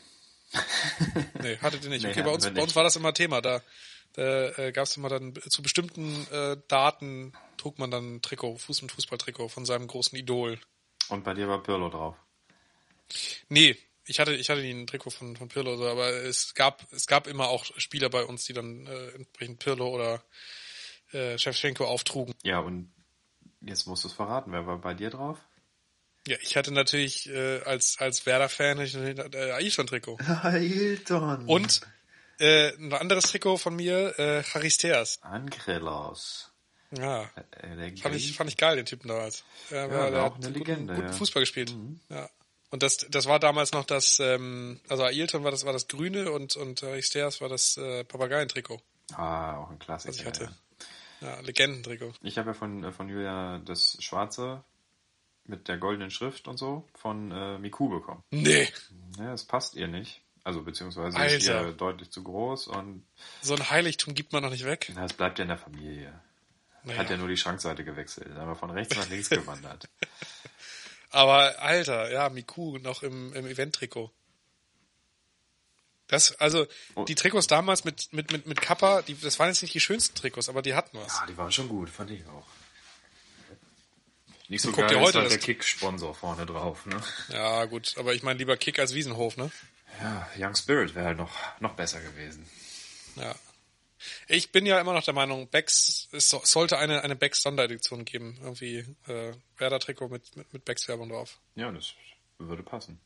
Nee, 1.41 1.57
hattet 1.57 1.83
ihr 1.83 1.89
nicht. 1.89 2.03
Nee, 2.05 2.11
okay, 2.11 2.23
bei 2.23 2.31
uns, 2.31 2.49
bei 2.49 2.61
uns 2.61 2.75
war 2.75 2.83
das 2.83 2.95
immer 2.95 3.13
Thema. 3.13 3.41
Da, 3.41 3.61
da 4.13 4.49
äh, 4.57 4.71
gab 4.71 4.85
es 4.85 4.97
immer 4.97 5.09
dann 5.09 5.33
zu 5.49 5.61
bestimmten 5.61 6.27
äh, 6.31 6.57
Daten 6.67 7.33
trug 7.57 7.79
man 7.79 7.91
dann 7.91 8.15
ein 8.15 8.21
Trikot, 8.21 8.55
Fuß- 8.55 8.83
und 8.83 8.91
Fußballtrikot 8.91 9.49
von 9.49 9.65
seinem 9.65 9.87
großen 9.87 10.17
Idol. 10.17 10.59
Und 11.09 11.23
bei 11.23 11.33
dir 11.33 11.47
war 11.47 11.63
Pirlo 11.63 11.89
drauf? 11.89 12.15
Nee, 13.49 13.77
ich 14.05 14.19
hatte, 14.19 14.33
ich 14.33 14.49
hatte 14.49 14.61
nie 14.61 14.71
ein 14.71 14.87
Trikot 14.87 15.09
von, 15.09 15.35
von 15.35 15.49
Pirlo, 15.49 15.75
so, 15.77 15.87
aber 15.87 16.09
es 16.09 16.53
gab, 16.53 16.85
es 16.91 17.07
gab 17.07 17.27
immer 17.27 17.49
auch 17.49 17.65
Spieler 17.77 18.09
bei 18.09 18.23
uns, 18.23 18.45
die 18.45 18.53
dann 18.53 18.85
äh, 18.87 19.09
entsprechend 19.09 19.59
Pirlo 19.59 19.89
oder 19.89 20.23
äh, 21.11 21.37
Shevchenko 21.37 21.85
auftrugen. 21.85 22.33
Ja, 22.43 22.59
und 22.59 22.91
jetzt 23.61 23.87
musst 23.87 24.03
du 24.03 24.07
es 24.07 24.13
verraten. 24.13 24.51
Wer 24.51 24.65
war 24.65 24.79
bei 24.79 24.93
dir 24.93 25.09
drauf? 25.09 25.37
Ja, 26.27 26.35
ich 26.41 26.57
hatte 26.57 26.73
natürlich 26.73 27.29
äh, 27.29 27.61
als, 27.61 27.99
als 27.99 28.25
Werder-Fan 28.25 28.79
äh, 28.79 29.51
Ailton-Trikot. 29.51 30.17
Ailton! 30.43 31.45
Und 31.45 31.81
äh, 32.39 32.73
ein 32.75 32.91
anderes 32.93 33.25
Trikot 33.25 33.57
von 33.57 33.75
mir, 33.75 34.19
äh, 34.19 34.43
Charisteas. 34.43 35.19
Ankrelos. 35.21 36.51
Ja, 36.91 37.29
äh, 37.51 37.95
fand 37.97 38.15
ich, 38.15 38.33
fand 38.35 38.49
ich 38.49 38.57
geil, 38.57 38.75
den 38.75 38.85
Typen 38.85 39.07
damals. 39.07 39.43
Er 39.69 39.89
war, 39.89 40.05
ja, 40.05 40.09
der 40.11 40.23
hat 40.23 40.35
eine 40.35 40.49
Legende, 40.49 40.95
guten, 40.95 41.07
ja. 41.07 41.13
Fußball 41.13 41.41
gespielt. 41.41 41.73
Mhm. 41.73 41.99
Ja. 42.09 42.29
Und 42.69 42.83
das, 42.83 42.97
das 43.09 43.25
war 43.25 43.39
damals 43.39 43.71
noch 43.71 43.85
das, 43.85 44.19
ähm, 44.19 44.81
also 44.89 45.03
Ailton 45.03 45.45
war 45.45 45.51
das, 45.51 45.65
war 45.65 45.73
das 45.73 45.87
Grüne 45.87 46.31
und, 46.31 46.57
und 46.57 46.83
Aristeas 46.83 47.39
war 47.39 47.47
das 47.47 47.77
äh, 47.77 48.03
Papageientrikot. 48.03 48.81
Ah, 49.13 49.57
auch 49.57 49.69
ein 49.69 49.79
Klassiker. 49.79 50.13
Was 50.13 50.19
ich 50.19 50.25
hatte. 50.25 50.55
Ja, 51.21 51.27
ja 51.35 51.39
Legendentrikot. 51.39 52.13
Ich 52.21 52.37
habe 52.37 52.49
ja 52.49 52.53
von, 52.53 52.83
äh, 52.83 52.91
von 52.91 53.07
Julia 53.07 53.59
das 53.59 53.97
Schwarze 54.01 54.63
mit 55.47 55.67
der 55.67 55.77
goldenen 55.77 56.11
Schrift 56.11 56.47
und 56.47 56.57
so 56.57 56.87
von 56.95 57.31
äh, 57.31 57.57
Miku 57.57 57.89
bekommen. 57.89 58.23
Nee. 58.31 58.67
Ja, 59.17 59.33
es 59.33 59.45
passt 59.45 59.75
ihr 59.75 59.87
nicht. 59.87 60.21
Also 60.43 60.61
beziehungsweise 60.61 61.17
Alter. 61.17 61.35
ist 61.35 61.47
ihr 61.47 61.73
deutlich 61.73 62.09
zu 62.09 62.23
groß 62.23 62.67
und. 62.67 63.05
So 63.41 63.55
ein 63.55 63.69
Heiligtum 63.69 64.13
gibt 64.13 64.31
man 64.31 64.43
noch 64.43 64.49
nicht 64.49 64.65
weg. 64.65 64.91
Na, 64.95 65.03
es 65.03 65.13
bleibt 65.13 65.39
ja 65.39 65.43
in 65.43 65.49
der 65.49 65.57
Familie. 65.57 66.21
Naja. 66.83 66.99
Hat 66.99 67.09
ja 67.09 67.17
nur 67.17 67.27
die 67.27 67.35
Schrankseite 67.35 67.83
gewechselt, 67.83 68.31
aber 68.37 68.55
von 68.55 68.71
rechts 68.71 68.95
nach 68.95 69.09
links 69.09 69.29
gewandert. 69.29 69.89
Aber 71.09 71.59
Alter, 71.61 72.11
ja, 72.11 72.29
Miku 72.29 72.77
noch 72.77 73.03
im, 73.03 73.33
im 73.33 73.45
Event-Trikot. 73.45 74.11
Das, 76.07 76.33
also, 76.39 76.65
oh. 76.95 77.03
die 77.03 77.15
Trikots 77.15 77.47
damals 77.47 77.83
mit, 77.83 78.13
mit, 78.13 78.31
mit, 78.31 78.47
mit 78.47 78.61
Kappa, 78.61 79.01
die, 79.01 79.19
das 79.19 79.39
waren 79.39 79.49
jetzt 79.49 79.61
nicht 79.61 79.73
die 79.73 79.81
schönsten 79.81 80.15
Trikots, 80.15 80.47
aber 80.47 80.61
die 80.61 80.73
hatten 80.73 80.97
was. 80.97 81.13
Ja, 81.19 81.25
die 81.25 81.37
waren 81.37 81.51
schon 81.51 81.67
gut, 81.67 81.89
fand 81.89 82.11
ich 82.11 82.25
auch. 82.27 82.45
Nicht 84.49 84.61
so 84.61 84.71
geil 84.71 84.89
ist 84.89 85.15
halt 85.15 85.31
der 85.31 85.37
Kick-Sponsor 85.37 86.15
vorne 86.15 86.45
drauf, 86.45 86.85
ne? 86.85 87.01
Ja, 87.29 87.65
gut, 87.65 87.95
aber 87.97 88.13
ich 88.13 88.23
meine 88.23 88.39
lieber 88.39 88.55
Kick 88.55 88.79
als 88.79 88.93
Wiesenhof, 88.93 89.35
ne? 89.35 89.51
Ja, 90.01 90.29
Young 90.37 90.55
Spirit 90.55 90.95
wäre 90.95 91.07
halt 91.07 91.17
noch, 91.17 91.33
noch 91.59 91.73
besser 91.73 91.99
gewesen. 91.99 92.47
Ja. 93.15 93.35
Ich 94.27 94.51
bin 94.51 94.65
ja 94.65 94.79
immer 94.79 94.93
noch 94.93 95.03
der 95.03 95.13
Meinung, 95.13 95.47
Becks, 95.49 96.07
es 96.11 96.29
sollte 96.29 96.77
eine, 96.77 97.03
eine 97.03 97.15
Becks 97.15 97.41
Sonderedition 97.41 98.05
geben. 98.05 98.37
Irgendwie 98.41 98.85
äh, 99.07 99.33
Werder-Trikot 99.57 100.07
mit, 100.09 100.35
mit, 100.35 100.53
mit 100.53 100.65
Becks-Werbung 100.65 101.09
drauf. 101.09 101.39
Ja, 101.55 101.71
das 101.71 101.93
würde 102.37 102.63
passen. 102.63 102.99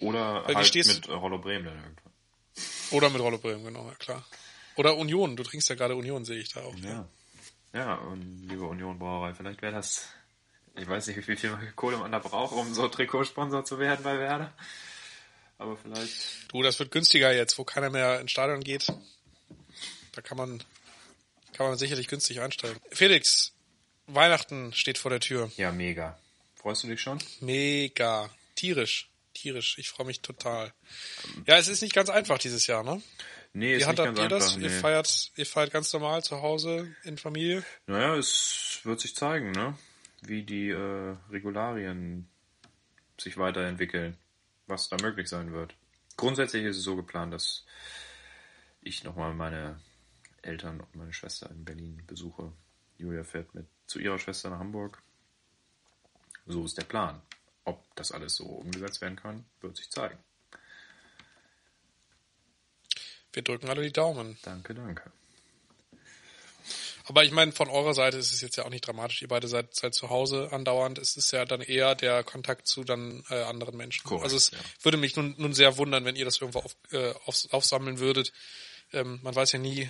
Oder 0.00 0.46
Weil 0.46 0.54
halt 0.54 0.74
mit 0.74 1.08
Rollo 1.08 1.38
Bremen 1.38 1.64
dann 1.64 1.76
irgendwann. 1.76 2.12
Oder 2.92 3.10
mit 3.10 3.20
Rollo 3.20 3.38
Bremen, 3.38 3.64
genau, 3.64 3.88
ja 3.88 3.94
klar. 3.96 4.24
Oder 4.76 4.96
Union, 4.96 5.36
du 5.36 5.42
trinkst 5.42 5.68
ja 5.68 5.74
gerade 5.74 5.96
Union, 5.96 6.24
sehe 6.24 6.38
ich 6.38 6.50
da 6.50 6.62
auch. 6.62 6.74
Ja. 6.76 6.88
Ja, 6.88 7.08
und 7.72 8.48
liebe 8.48 8.64
Union 8.64 8.98
Brauerei, 8.98 9.34
vielleicht 9.34 9.62
wäre 9.62 9.72
das, 9.74 10.08
ich 10.76 10.88
weiß 10.88 11.06
nicht, 11.06 11.16
wie 11.16 11.36
viel 11.36 11.72
Kohle 11.76 11.98
man 11.98 12.12
da 12.12 12.18
braucht, 12.18 12.54
um 12.54 12.72
so 12.74 12.88
Trikotsponsor 12.88 13.64
zu 13.64 13.78
werden 13.78 14.02
bei 14.02 14.18
Werder. 14.18 14.52
Aber 15.58 15.76
vielleicht. 15.76 16.52
Du, 16.52 16.62
das 16.62 16.78
wird 16.78 16.90
günstiger 16.90 17.32
jetzt, 17.32 17.58
wo 17.58 17.64
keiner 17.64 17.90
mehr 17.90 18.20
ins 18.20 18.30
Stadion 18.30 18.62
geht. 18.62 18.86
Da 20.12 20.22
kann 20.22 20.36
man, 20.36 20.62
kann 21.52 21.68
man 21.68 21.78
sicherlich 21.78 22.08
günstig 22.08 22.40
einsteigen. 22.40 22.80
Felix, 22.90 23.52
Weihnachten 24.06 24.72
steht 24.72 24.98
vor 24.98 25.10
der 25.10 25.20
Tür. 25.20 25.50
Ja, 25.56 25.72
mega. 25.72 26.18
Freust 26.54 26.84
du 26.84 26.88
dich 26.88 27.00
schon? 27.00 27.18
Mega. 27.40 28.30
Tierisch. 28.54 29.10
Tierisch. 29.34 29.78
Ich 29.78 29.90
freue 29.90 30.06
mich 30.06 30.20
total. 30.20 30.72
Ja, 31.46 31.58
es 31.58 31.68
ist 31.68 31.82
nicht 31.82 31.94
ganz 31.94 32.08
einfach 32.08 32.38
dieses 32.38 32.66
Jahr, 32.66 32.82
ne? 32.82 33.02
Nee, 33.52 33.76
ist 33.76 33.86
Wie 33.86 33.90
nicht 33.90 33.96
ganz 33.96 34.18
ihr 34.18 34.28
das? 34.28 34.56
Nee. 34.56 34.64
Ihr 34.64 34.70
feiert, 34.70 35.32
ihr 35.36 35.46
feiert 35.46 35.72
ganz 35.72 35.92
normal 35.92 36.22
zu 36.22 36.42
Hause 36.42 36.94
in 37.04 37.16
Familie? 37.18 37.64
Naja, 37.86 38.14
es 38.16 38.80
wird 38.84 39.00
sich 39.00 39.16
zeigen, 39.16 39.52
ne? 39.52 39.76
Wie 40.22 40.42
die 40.42 40.70
äh, 40.70 41.16
Regularien 41.30 42.28
sich 43.18 43.36
weiterentwickeln, 43.36 44.16
was 44.66 44.88
da 44.88 44.96
möglich 45.00 45.28
sein 45.28 45.52
wird. 45.52 45.74
Grundsätzlich 46.16 46.64
ist 46.64 46.76
es 46.76 46.84
so 46.84 46.96
geplant, 46.96 47.32
dass 47.32 47.64
ich 48.80 49.04
nochmal 49.04 49.34
meine 49.34 49.80
Eltern 50.42 50.80
und 50.80 50.94
meine 50.94 51.12
Schwester 51.12 51.50
in 51.50 51.64
Berlin 51.64 52.02
besuche. 52.06 52.52
Julia 52.96 53.24
fährt 53.24 53.54
mit 53.54 53.66
zu 53.86 53.98
ihrer 53.98 54.18
Schwester 54.18 54.50
nach 54.50 54.58
Hamburg. 54.58 55.02
So 56.46 56.64
ist 56.64 56.78
der 56.78 56.84
Plan. 56.84 57.20
Ob 57.64 57.84
das 57.96 58.12
alles 58.12 58.36
so 58.36 58.44
umgesetzt 58.44 59.00
werden 59.00 59.16
kann, 59.16 59.44
wird 59.60 59.76
sich 59.76 59.90
zeigen. 59.90 60.18
Wir 63.38 63.44
drücken 63.44 63.68
alle 63.68 63.82
die 63.82 63.92
Daumen. 63.92 64.36
Danke, 64.42 64.74
danke. 64.74 65.12
Aber 67.04 67.22
ich 67.22 67.30
meine, 67.30 67.52
von 67.52 67.68
eurer 67.68 67.94
Seite 67.94 68.16
ist 68.16 68.32
es 68.32 68.40
jetzt 68.40 68.56
ja 68.56 68.64
auch 68.64 68.68
nicht 68.68 68.84
dramatisch. 68.84 69.22
Ihr 69.22 69.28
beide 69.28 69.46
seid, 69.46 69.76
seid 69.76 69.94
zu 69.94 70.10
Hause 70.10 70.48
andauernd. 70.50 70.98
Es 70.98 71.16
ist 71.16 71.30
ja 71.30 71.44
dann 71.44 71.60
eher 71.60 71.94
der 71.94 72.24
Kontakt 72.24 72.66
zu 72.66 72.82
dann 72.82 73.22
äh, 73.30 73.40
anderen 73.42 73.76
Menschen. 73.76 74.02
Korrekt, 74.02 74.24
also 74.24 74.36
es 74.36 74.50
ja. 74.50 74.58
würde 74.82 74.98
mich 74.98 75.14
nun, 75.14 75.36
nun 75.38 75.54
sehr 75.54 75.78
wundern, 75.78 76.04
wenn 76.04 76.16
ihr 76.16 76.24
das 76.24 76.40
irgendwo 76.40 76.58
auf, 76.58 76.74
äh, 76.90 77.14
auf, 77.26 77.44
aufsammeln 77.52 78.00
würdet. 78.00 78.32
Ähm, 78.92 79.20
man 79.22 79.36
weiß 79.36 79.52
ja 79.52 79.60
nie, 79.60 79.88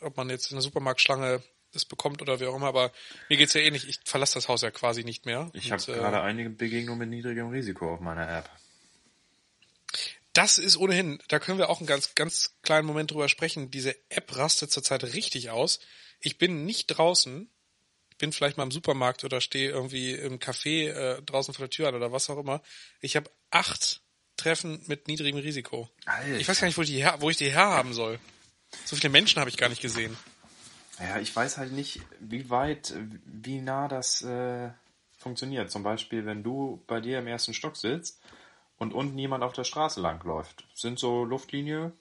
ob 0.00 0.16
man 0.16 0.28
jetzt 0.28 0.50
in 0.50 0.56
der 0.56 0.62
Supermarktschlange 0.62 1.40
das 1.72 1.84
bekommt 1.84 2.20
oder 2.20 2.40
wie 2.40 2.46
auch 2.46 2.56
immer, 2.56 2.66
aber 2.66 2.90
mir 3.28 3.36
geht's 3.36 3.54
ja 3.54 3.60
ähnlich. 3.60 3.88
Ich 3.88 4.00
verlasse 4.04 4.34
das 4.34 4.48
Haus 4.48 4.62
ja 4.62 4.72
quasi 4.72 5.04
nicht 5.04 5.24
mehr. 5.24 5.50
Ich 5.52 5.70
habe 5.70 5.80
äh, 5.82 5.94
gerade 5.94 6.20
einige 6.22 6.50
Begegnungen 6.50 6.98
mit 6.98 7.10
niedrigem 7.10 7.50
Risiko 7.50 7.94
auf 7.94 8.00
meiner 8.00 8.28
App. 8.28 8.50
Das 10.38 10.56
ist 10.56 10.76
ohnehin, 10.76 11.18
da 11.26 11.40
können 11.40 11.58
wir 11.58 11.68
auch 11.68 11.80
einen 11.80 11.88
ganz, 11.88 12.14
ganz 12.14 12.54
kleinen 12.62 12.86
Moment 12.86 13.10
drüber 13.10 13.28
sprechen. 13.28 13.72
Diese 13.72 13.96
App 14.08 14.36
rastet 14.36 14.70
zurzeit 14.70 15.02
richtig 15.02 15.50
aus. 15.50 15.80
Ich 16.20 16.38
bin 16.38 16.64
nicht 16.64 16.86
draußen, 16.86 17.50
bin 18.18 18.30
vielleicht 18.30 18.56
mal 18.56 18.62
im 18.62 18.70
Supermarkt 18.70 19.24
oder 19.24 19.40
stehe 19.40 19.68
irgendwie 19.68 20.12
im 20.12 20.38
Café 20.38 20.90
äh, 20.90 21.22
draußen 21.22 21.54
vor 21.54 21.64
der 21.64 21.70
Tür 21.70 21.88
an 21.88 21.96
oder 21.96 22.12
was 22.12 22.30
auch 22.30 22.38
immer. 22.38 22.62
Ich 23.00 23.16
habe 23.16 23.28
acht 23.50 24.00
Treffen 24.36 24.80
mit 24.86 25.08
niedrigem 25.08 25.40
Risiko. 25.40 25.90
Alter. 26.06 26.38
Ich 26.38 26.46
weiß 26.46 26.60
gar 26.60 26.68
nicht, 26.68 26.78
wo 26.78 26.82
ich 26.82 26.90
die 26.90 27.02
her, 27.02 27.16
wo 27.18 27.30
ich 27.30 27.36
die 27.36 27.50
herhaben 27.50 27.92
soll. 27.92 28.20
So 28.84 28.94
viele 28.94 29.10
Menschen 29.10 29.40
habe 29.40 29.50
ich 29.50 29.56
gar 29.56 29.70
nicht 29.70 29.82
gesehen. 29.82 30.16
Ja, 31.00 31.18
ich 31.18 31.34
weiß 31.34 31.58
halt 31.58 31.72
nicht, 31.72 32.00
wie 32.20 32.48
weit, 32.48 32.94
wie 33.24 33.60
nah 33.60 33.88
das 33.88 34.22
äh, 34.22 34.70
funktioniert. 35.16 35.72
Zum 35.72 35.82
Beispiel, 35.82 36.26
wenn 36.26 36.44
du 36.44 36.80
bei 36.86 37.00
dir 37.00 37.18
im 37.18 37.26
ersten 37.26 37.54
Stock 37.54 37.76
sitzt 37.76 38.20
und 38.78 38.94
unten 38.94 39.18
jemand 39.18 39.44
auf 39.44 39.52
der 39.52 39.64
Straße 39.64 40.00
langläuft. 40.00 40.64
Sind 40.74 40.98
so 40.98 41.24
Luftlinie 41.24 41.92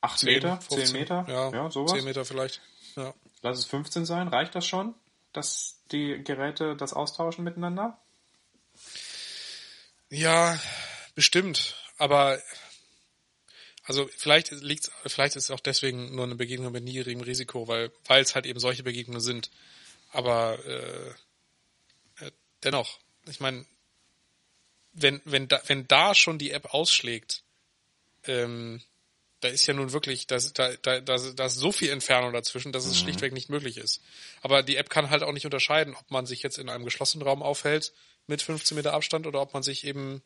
8 0.00 0.18
10, 0.18 0.34
Meter, 0.34 0.56
15, 0.60 0.86
10 0.86 0.92
Meter, 0.92 1.24
Ja, 1.28 1.50
ja 1.50 1.70
sowas. 1.70 1.92
10 1.92 2.04
Meter 2.04 2.24
vielleicht. 2.24 2.60
Ja. 2.96 3.14
Lass 3.42 3.58
es 3.58 3.64
15 3.66 4.04
sein, 4.04 4.28
reicht 4.28 4.54
das 4.54 4.66
schon, 4.66 4.94
dass 5.32 5.80
die 5.90 6.22
Geräte 6.22 6.76
das 6.76 6.92
austauschen 6.92 7.44
miteinander? 7.44 7.98
Ja, 10.10 10.58
bestimmt. 11.14 11.76
Aber 11.98 12.38
also 13.84 14.08
vielleicht 14.16 14.50
liegt 14.50 14.90
vielleicht 15.06 15.36
ist 15.36 15.44
es 15.44 15.50
auch 15.50 15.60
deswegen 15.60 16.14
nur 16.14 16.24
eine 16.24 16.34
Begegnung 16.34 16.72
mit 16.72 16.84
niedrigem 16.84 17.22
Risiko, 17.22 17.66
weil 17.66 17.90
weil 18.06 18.22
es 18.22 18.34
halt 18.34 18.46
eben 18.46 18.60
solche 18.60 18.82
Begegnungen 18.82 19.20
sind. 19.20 19.50
Aber 20.12 20.58
äh, 20.64 22.24
äh, 22.24 22.30
dennoch, 22.62 22.98
ich 23.26 23.40
meine, 23.40 23.64
wenn 24.92 25.20
wenn 25.24 25.48
da 25.48 25.60
wenn 25.66 25.86
da 25.88 26.14
schon 26.14 26.38
die 26.38 26.50
App 26.50 26.74
ausschlägt, 26.74 27.42
ähm, 28.24 28.82
da 29.42 29.48
ist 29.48 29.66
ja 29.66 29.74
nun 29.74 29.92
wirklich, 29.92 30.28
da, 30.28 30.38
da, 30.54 30.76
da, 30.76 31.00
da, 31.00 31.14
ist 31.16 31.56
so 31.56 31.72
viel 31.72 31.90
Entfernung 31.90 32.32
dazwischen, 32.32 32.70
dass 32.70 32.86
es 32.86 32.96
schlichtweg 32.96 33.32
nicht 33.32 33.50
möglich 33.50 33.76
ist. 33.76 34.00
Aber 34.40 34.62
die 34.62 34.76
App 34.76 34.88
kann 34.88 35.10
halt 35.10 35.24
auch 35.24 35.32
nicht 35.32 35.44
unterscheiden, 35.44 35.96
ob 35.96 36.08
man 36.12 36.26
sich 36.26 36.44
jetzt 36.44 36.58
in 36.58 36.68
einem 36.68 36.84
geschlossenen 36.84 37.26
Raum 37.26 37.42
aufhält 37.42 37.92
mit 38.28 38.40
15 38.40 38.76
Meter 38.76 38.92
Abstand 38.92 39.26
oder 39.26 39.40
ob 39.40 39.52
man 39.52 39.64
sich 39.64 39.84
eben 39.84 40.22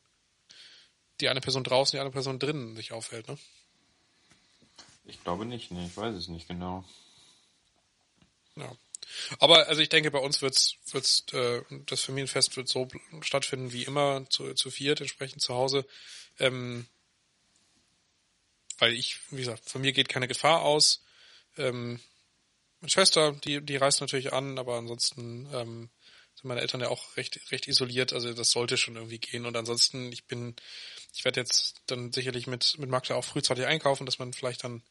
die 1.23 1.31
eine 1.31 1.41
Person 1.41 1.65
draußen, 1.65 1.97
die 1.97 2.01
andere 2.01 2.13
Person 2.13 2.39
drinnen 2.39 2.77
sich 2.77 2.93
aufhält. 2.93 3.27
Ne? 3.27 3.39
Ich 5.07 5.23
glaube 5.25 5.47
nicht, 5.47 5.71
nee, 5.71 5.87
ich 5.87 5.97
weiß 5.97 6.15
es 6.15 6.29
nicht 6.29 6.47
genau. 6.47 6.85
Ja. 8.57 8.71
Aber 9.39 9.69
also 9.69 9.81
ich 9.81 9.89
denke, 9.89 10.11
bei 10.11 10.19
uns 10.19 10.43
wird's 10.43 10.77
wird's 10.91 11.25
äh, 11.33 11.63
das 11.87 12.03
Familienfest 12.03 12.57
wird 12.57 12.69
so 12.69 12.89
stattfinden 13.21 13.73
wie 13.73 13.85
immer 13.85 14.29
zu, 14.31 14.55
zu 14.55 14.71
viert 14.71 15.01
entsprechend 15.01 15.43
zu 15.43 15.55
Hause. 15.55 15.87
Ähm, 16.39 16.87
weil 18.79 18.93
ich, 18.93 19.19
wie 19.31 19.39
gesagt, 19.39 19.69
von 19.69 19.81
mir 19.81 19.93
geht 19.93 20.09
keine 20.09 20.29
Gefahr 20.29 20.63
aus. 20.63 21.03
Ähm, 21.57 22.01
meine 22.81 22.91
Schwester, 22.91 23.33
die, 23.33 23.65
die 23.65 23.77
reist 23.77 24.01
natürlich 24.01 24.33
an, 24.33 24.59
aber 24.59 24.77
ansonsten 24.77 25.49
ähm, 25.53 25.89
sind 26.35 26.45
meine 26.45 26.61
Eltern 26.61 26.83
ja 26.83 26.89
auch 26.89 27.17
recht, 27.17 27.41
recht 27.51 27.67
isoliert, 27.67 28.13
also 28.13 28.33
das 28.35 28.51
sollte 28.51 28.77
schon 28.77 28.97
irgendwie 28.97 29.19
gehen. 29.19 29.47
Und 29.47 29.57
ansonsten, 29.57 30.13
ich 30.13 30.27
bin, 30.27 30.55
ich 31.15 31.25
werde 31.25 31.41
jetzt 31.41 31.81
dann 31.87 32.13
sicherlich 32.13 32.47
mit, 32.47 32.77
mit 32.79 32.91
Magda 32.91 33.15
auch 33.15 33.25
frühzeitig 33.25 33.65
einkaufen, 33.65 34.05
dass 34.05 34.19
man 34.19 34.35
vielleicht 34.35 34.65
dann 34.65 34.83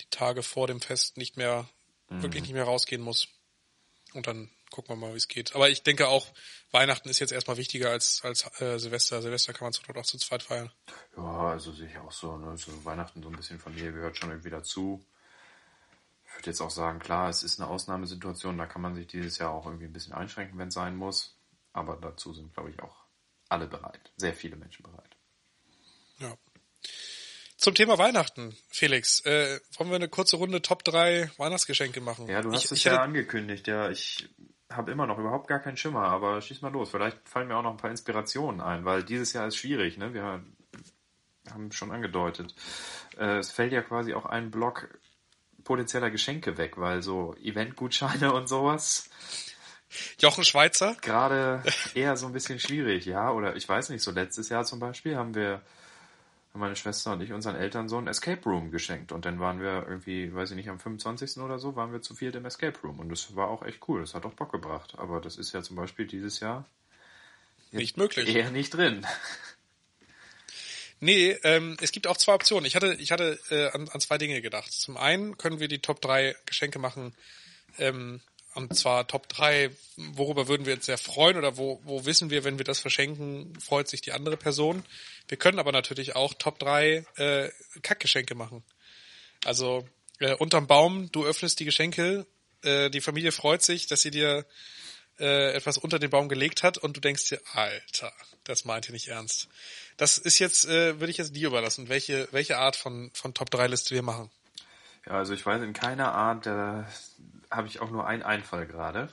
die 0.00 0.08
Tage 0.10 0.42
vor 0.42 0.66
dem 0.66 0.80
Fest 0.80 1.18
nicht 1.18 1.36
mehr, 1.36 1.68
mhm. 2.08 2.22
wirklich 2.22 2.42
nicht 2.42 2.54
mehr 2.54 2.64
rausgehen 2.64 3.02
muss. 3.02 3.28
Und 4.14 4.26
dann 4.26 4.50
gucken 4.70 4.90
wir 4.90 4.96
mal, 4.96 5.12
wie 5.12 5.18
es 5.18 5.28
geht. 5.28 5.54
Aber 5.54 5.68
ich 5.68 5.82
denke 5.82 6.08
auch, 6.08 6.32
Weihnachten 6.70 7.08
ist 7.08 7.18
jetzt 7.18 7.32
erstmal 7.32 7.56
wichtiger 7.56 7.90
als, 7.90 8.20
als 8.24 8.44
äh, 8.60 8.78
Silvester. 8.78 9.20
Silvester 9.22 9.52
kann 9.52 9.66
man 9.66 9.72
zur 9.72 9.84
Not 9.88 9.98
auch 9.98 10.06
zu 10.06 10.18
zweit 10.18 10.42
feiern. 10.42 10.70
Ja, 11.16 11.50
also 11.50 11.72
sehe 11.72 11.88
ich 11.88 11.98
auch 11.98 12.12
so. 12.12 12.36
Ne? 12.36 12.56
So 12.56 12.84
Weihnachten 12.84 13.22
so 13.22 13.28
ein 13.28 13.36
bisschen 13.36 13.58
Familie 13.58 13.92
gehört 13.92 14.16
schon 14.16 14.30
irgendwie 14.30 14.50
dazu. 14.50 15.04
Ich 16.26 16.34
würde 16.34 16.50
jetzt 16.50 16.60
auch 16.60 16.70
sagen, 16.70 16.98
klar, 16.98 17.28
es 17.28 17.42
ist 17.42 17.60
eine 17.60 17.68
Ausnahmesituation. 17.68 18.58
Da 18.58 18.66
kann 18.66 18.82
man 18.82 18.94
sich 18.94 19.06
dieses 19.06 19.38
Jahr 19.38 19.50
auch 19.50 19.66
irgendwie 19.66 19.86
ein 19.86 19.92
bisschen 19.92 20.14
einschränken, 20.14 20.58
wenn 20.58 20.68
es 20.68 20.74
sein 20.74 20.96
muss. 20.96 21.36
Aber 21.72 21.96
dazu 21.96 22.32
sind, 22.32 22.52
glaube 22.54 22.70
ich, 22.70 22.80
auch 22.80 23.04
alle 23.48 23.66
bereit. 23.66 24.12
Sehr 24.16 24.34
viele 24.34 24.56
Menschen 24.56 24.82
bereit. 24.82 25.16
Ja. 26.18 26.36
Zum 27.64 27.74
Thema 27.74 27.96
Weihnachten, 27.96 28.54
Felix, 28.68 29.24
äh, 29.24 29.58
wollen 29.78 29.88
wir 29.88 29.96
eine 29.96 30.10
kurze 30.10 30.36
Runde 30.36 30.60
Top 30.60 30.84
3 30.84 31.30
Weihnachtsgeschenke 31.38 32.02
machen? 32.02 32.28
Ja, 32.28 32.42
du 32.42 32.52
hast 32.52 32.66
ich, 32.66 32.72
es 32.72 32.76
ich 32.76 32.84
ja 32.84 32.92
hätte... 32.92 33.00
angekündigt, 33.00 33.66
ja. 33.68 33.88
Ich 33.88 34.28
habe 34.70 34.92
immer 34.92 35.06
noch 35.06 35.18
überhaupt 35.18 35.48
gar 35.48 35.60
keinen 35.60 35.78
Schimmer, 35.78 36.02
aber 36.02 36.42
schieß 36.42 36.60
mal 36.60 36.70
los. 36.70 36.90
Vielleicht 36.90 37.26
fallen 37.26 37.48
mir 37.48 37.56
auch 37.56 37.62
noch 37.62 37.70
ein 37.70 37.78
paar 37.78 37.88
Inspirationen 37.88 38.60
ein, 38.60 38.84
weil 38.84 39.02
dieses 39.02 39.32
Jahr 39.32 39.46
ist 39.46 39.56
schwierig, 39.56 39.96
ne? 39.96 40.12
Wir 40.12 40.44
haben 41.50 41.72
schon 41.72 41.90
angedeutet. 41.90 42.54
Äh, 43.16 43.38
es 43.38 43.50
fällt 43.50 43.72
ja 43.72 43.80
quasi 43.80 44.12
auch 44.12 44.26
ein 44.26 44.50
Block 44.50 44.98
potenzieller 45.64 46.10
Geschenke 46.10 46.58
weg, 46.58 46.76
weil 46.76 47.00
so 47.00 47.34
Eventgutscheine 47.42 48.34
und 48.34 48.46
sowas. 48.46 49.08
Jochen 50.18 50.44
Schweizer? 50.44 50.98
Gerade 51.00 51.62
eher 51.94 52.18
so 52.18 52.26
ein 52.26 52.34
bisschen 52.34 52.58
schwierig, 52.58 53.06
ja. 53.06 53.30
Oder 53.30 53.56
ich 53.56 53.66
weiß 53.66 53.88
nicht, 53.88 54.02
so 54.02 54.10
letztes 54.10 54.50
Jahr 54.50 54.66
zum 54.66 54.80
Beispiel 54.80 55.16
haben 55.16 55.34
wir 55.34 55.62
haben 56.54 56.60
meine 56.60 56.76
Schwester 56.76 57.12
und 57.12 57.20
ich 57.20 57.32
unseren 57.32 57.56
Eltern 57.56 57.88
so 57.88 57.98
ein 57.98 58.06
Escape 58.06 58.40
Room 58.48 58.70
geschenkt. 58.70 59.10
Und 59.10 59.24
dann 59.24 59.40
waren 59.40 59.60
wir 59.60 59.86
irgendwie, 59.88 60.32
weiß 60.32 60.52
ich 60.52 60.56
nicht, 60.56 60.68
am 60.68 60.78
25. 60.78 61.38
oder 61.38 61.58
so, 61.58 61.74
waren 61.74 61.92
wir 61.92 62.00
zu 62.00 62.14
viert 62.14 62.36
im 62.36 62.44
Escape 62.44 62.78
Room. 62.84 63.00
Und 63.00 63.08
das 63.08 63.34
war 63.34 63.48
auch 63.48 63.64
echt 63.64 63.80
cool. 63.88 64.02
Das 64.02 64.14
hat 64.14 64.24
auch 64.24 64.34
Bock 64.34 64.52
gebracht. 64.52 64.94
Aber 64.96 65.20
das 65.20 65.36
ist 65.36 65.52
ja 65.52 65.62
zum 65.62 65.74
Beispiel 65.74 66.06
dieses 66.06 66.38
Jahr 66.38 66.64
nicht 67.72 67.96
möglich. 67.96 68.32
Eher 68.32 68.50
nicht 68.52 68.72
drin. 68.72 69.04
Nee, 71.00 71.36
ähm, 71.42 71.76
es 71.82 71.90
gibt 71.90 72.06
auch 72.06 72.16
zwei 72.16 72.34
Optionen. 72.34 72.64
Ich 72.66 72.76
hatte, 72.76 72.94
ich 72.94 73.10
hatte 73.10 73.38
äh, 73.50 73.66
an, 73.70 73.88
an 73.88 74.00
zwei 74.00 74.16
Dinge 74.16 74.40
gedacht. 74.40 74.72
Zum 74.72 74.96
einen 74.96 75.36
können 75.36 75.58
wir 75.58 75.66
die 75.66 75.80
Top 75.80 76.00
3 76.00 76.36
Geschenke 76.46 76.78
machen, 76.78 77.14
ähm, 77.78 78.20
und 78.54 78.76
zwar 78.78 79.06
Top 79.08 79.28
3, 79.28 79.70
worüber 79.96 80.46
würden 80.46 80.64
wir 80.64 80.74
uns 80.74 80.86
sehr 80.86 80.96
freuen 80.96 81.36
oder 81.36 81.56
wo, 81.56 81.80
wo 81.82 82.04
wissen 82.04 82.30
wir, 82.30 82.44
wenn 82.44 82.58
wir 82.58 82.64
das 82.64 82.78
verschenken, 82.78 83.58
freut 83.58 83.88
sich 83.88 84.00
die 84.00 84.12
andere 84.12 84.36
Person. 84.36 84.84
Wir 85.28 85.38
können 85.38 85.58
aber 85.58 85.72
natürlich 85.72 86.16
auch 86.16 86.34
Top 86.34 86.58
3 86.58 87.04
äh, 87.16 87.50
Kackgeschenke 87.82 88.34
machen. 88.34 88.62
Also 89.44 89.86
äh, 90.20 90.34
unterm 90.34 90.66
Baum, 90.66 91.10
du 91.12 91.24
öffnest 91.24 91.60
die 91.60 91.64
Geschenke, 91.64 92.26
äh, 92.62 92.90
die 92.90 93.00
Familie 93.00 93.32
freut 93.32 93.62
sich, 93.62 93.86
dass 93.86 94.02
sie 94.02 94.10
dir 94.10 94.44
äh, 95.18 95.52
etwas 95.52 95.78
unter 95.78 95.98
den 95.98 96.10
Baum 96.10 96.28
gelegt 96.28 96.62
hat 96.62 96.78
und 96.78 96.96
du 96.96 97.00
denkst 97.00 97.28
dir, 97.28 97.40
Alter, 97.52 98.12
das 98.44 98.64
meint 98.64 98.88
ihr 98.88 98.92
nicht 98.92 99.08
ernst. 99.08 99.48
Das 99.96 100.18
ist 100.18 100.38
jetzt, 100.38 100.66
äh, 100.66 101.00
würde 101.00 101.10
ich 101.10 101.18
jetzt 101.18 101.36
dir 101.36 101.48
überlassen, 101.48 101.88
welche, 101.88 102.28
welche 102.32 102.58
Art 102.58 102.76
von, 102.76 103.10
von 103.14 103.32
Top 103.34 103.50
3 103.50 103.68
Liste 103.68 103.94
wir 103.94 104.02
machen. 104.02 104.30
Ja, 105.06 105.12
also 105.12 105.34
ich 105.34 105.44
weiß 105.44 105.62
in 105.62 105.72
keiner 105.72 106.12
Art 106.12 106.46
der 106.46 106.88
habe 107.50 107.68
ich 107.68 107.80
auch 107.80 107.90
nur 107.90 108.06
einen 108.06 108.22
Einfall 108.22 108.66
gerade, 108.66 109.08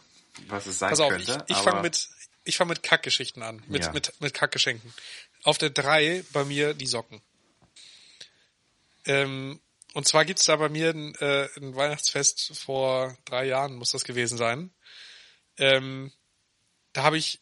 was 0.48 0.66
es 0.66 0.80
sein 0.80 0.90
Pass 0.90 1.00
auf, 1.00 1.10
könnte. 1.10 1.44
Ich, 1.48 1.58
ich 1.58 1.62
fange 1.62 1.82
mit, 1.82 2.10
ich 2.44 2.58
fange 2.58 2.70
mit 2.70 2.82
Kackgeschichten 2.82 3.44
an, 3.44 3.62
mit, 3.68 3.86
ja. 3.86 3.92
mit, 3.92 4.20
mit 4.20 4.34
Kackgeschenken. 4.34 4.94
Auf 5.44 5.58
der 5.58 5.70
drei 5.70 6.24
bei 6.32 6.44
mir 6.46 6.74
die 6.74 6.88
Socken. 6.88 7.22
Ähm, 9.06 9.60
und 9.94 10.08
zwar 10.08 10.26
gibt's 10.26 10.46
da 10.46 10.56
bei 10.56 10.70
mir 10.70 10.92
ein, 10.92 11.16
äh, 11.16 11.50
ein 11.58 11.76
Weihnachtsfest 11.76 12.58
vor 12.58 13.18
drei 13.26 13.46
Jahren, 13.46 13.76
muss 13.76 13.92
das 13.92 14.04
gewesen 14.04 14.38
sein. 14.38 14.72
Ähm, 15.58 16.12
da 16.94 17.04
habe 17.04 17.18
ich 17.18 17.40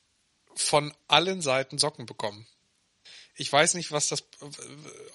von 0.56 0.94
allen 1.08 1.42
Seiten 1.42 1.78
Socken 1.78 2.06
bekommen. 2.06 2.48
Ich 3.36 3.52
weiß 3.52 3.76
nicht, 3.76 3.92
was 3.92 4.10
das, 4.10 4.24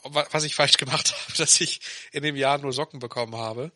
was 0.03 0.45
ich 0.45 0.55
falsch 0.55 0.77
gemacht 0.77 1.13
habe, 1.29 1.37
dass 1.39 1.61
ich 1.61 1.81
in 2.13 2.23
dem 2.23 2.37
Jahr 2.37 2.59
nur 2.59 2.73
Socken 2.73 3.01
bekommen 3.01 3.37
habe 3.37 3.73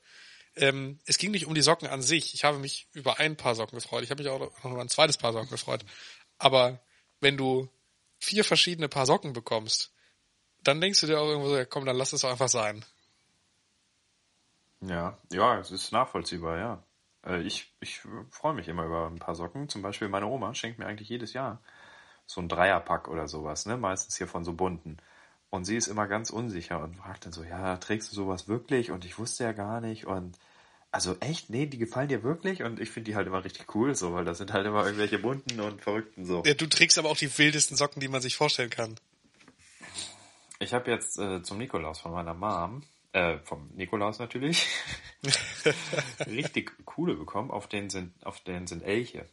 ähm, 0.61 0.99
es 1.07 1.18
ging 1.18 1.31
nicht 1.31 1.47
um 1.47 1.55
die 1.55 1.62
Socken 1.62 1.88
an 1.88 2.03
sich. 2.03 2.35
Ich 2.35 2.44
habe 2.44 2.59
mich 2.59 2.87
über 2.92 3.18
ein 3.18 3.37
Paar 3.37 3.55
Socken 3.55 3.79
gefreut. 3.79 4.05
Ich 4.05 4.11
habe 4.11 4.23
mich 4.23 4.31
auch 4.31 4.40
noch 4.40 4.73
über 4.73 4.81
ein 4.81 4.88
zweites 4.88 5.16
Paar 5.16 5.33
Socken 5.33 5.51
gefreut. 5.51 5.85
Aber 6.38 6.81
wenn 7.21 7.37
du 7.37 7.68
vier 8.18 8.44
verschiedene 8.44 8.88
Paar 8.88 9.07
Socken 9.07 9.33
bekommst, 9.33 9.92
dann 10.62 10.81
denkst 10.81 11.00
du 11.00 11.07
dir 11.07 11.20
auch 11.20 11.28
irgendwo 11.28 11.48
so, 11.48 11.57
ja, 11.57 11.64
komm, 11.64 11.85
dann 11.85 11.96
lass 11.96 12.12
es 12.12 12.22
doch 12.22 12.31
einfach 12.31 12.48
sein. 12.48 12.85
Ja, 14.81 15.18
ja, 15.33 15.59
es 15.59 15.70
ist 15.70 15.92
nachvollziehbar, 15.92 16.59
ja. 16.59 16.83
Äh, 17.26 17.42
ich, 17.42 17.74
ich 17.81 18.00
freue 18.31 18.54
mich 18.54 18.68
immer 18.68 18.85
über 18.85 19.07
ein 19.07 19.18
paar 19.18 19.35
Socken. 19.35 19.68
Zum 19.68 19.83
Beispiel 19.83 20.09
meine 20.09 20.26
Oma 20.26 20.54
schenkt 20.54 20.78
mir 20.78 20.87
eigentlich 20.87 21.09
jedes 21.09 21.33
Jahr 21.33 21.61
so 22.26 22.40
ein 22.40 22.48
Dreierpack 22.48 23.09
oder 23.09 23.28
sowas, 23.28 23.66
ne? 23.66 23.76
Meistens 23.76 24.16
hier 24.16 24.28
von 24.28 24.44
so 24.44 24.52
bunten. 24.52 24.98
Und 25.50 25.64
sie 25.64 25.76
ist 25.76 25.88
immer 25.88 26.07
ganz 26.07 26.31
unsicher 26.31 26.81
und 26.81 26.96
fragt 26.96 27.24
dann 27.24 27.33
so, 27.33 27.42
ja, 27.42 27.76
trägst 27.78 28.12
du 28.12 28.16
sowas 28.16 28.48
wirklich? 28.48 28.90
Und 28.90 29.04
ich 29.04 29.18
wusste 29.18 29.44
ja 29.44 29.52
gar 29.52 29.81
nicht. 29.81 30.07
Und 30.07 30.38
also 30.90 31.16
echt, 31.20 31.51
nee, 31.51 31.66
die 31.66 31.79
gefallen 31.79 32.09
dir 32.09 32.22
wirklich? 32.22 32.62
Und 32.62 32.81
ich 32.81 32.90
finde 32.90 33.11
die 33.11 33.16
halt 33.16 33.27
immer 33.27 33.44
richtig 33.44 33.74
cool, 33.74 33.94
so, 33.94 34.14
weil 34.14 34.24
das 34.24 34.38
sind 34.38 34.53
halt 34.53 34.66
immer 34.66 34.85
irgendwelche 34.85 35.18
bunten 35.18 35.61
und 35.61 35.83
verrückten 35.83 36.24
so. 36.24 36.42
Ja, 36.46 36.55
du 36.55 36.66
trägst 36.66 36.98
aber 36.98 37.11
auch 37.11 37.16
die 37.16 37.37
wildesten 37.38 37.77
Socken, 37.77 38.01
die 38.01 38.09
man 38.09 38.20
sich 38.20 38.37
vorstellen 38.37 38.70
kann. 38.70 38.98
Ich 40.61 40.72
habe 40.72 40.90
jetzt 40.90 41.18
äh, 41.18 41.42
zum 41.42 41.59
Nikolaus 41.59 42.01
von 42.01 42.12
meiner 42.12 42.35
Mom, 42.35 42.83
äh, 43.12 43.38
vom 43.44 43.70
Nikolaus 43.74 44.18
natürlich, 44.18 44.66
richtig 46.27 46.72
coole 46.85 47.14
bekommen. 47.14 47.51
Auf 47.51 47.68
denen 47.68 47.90
sind, 47.90 48.12
auf 48.24 48.40
denen 48.40 48.66
sind 48.66 48.83
Elche. 48.83 49.27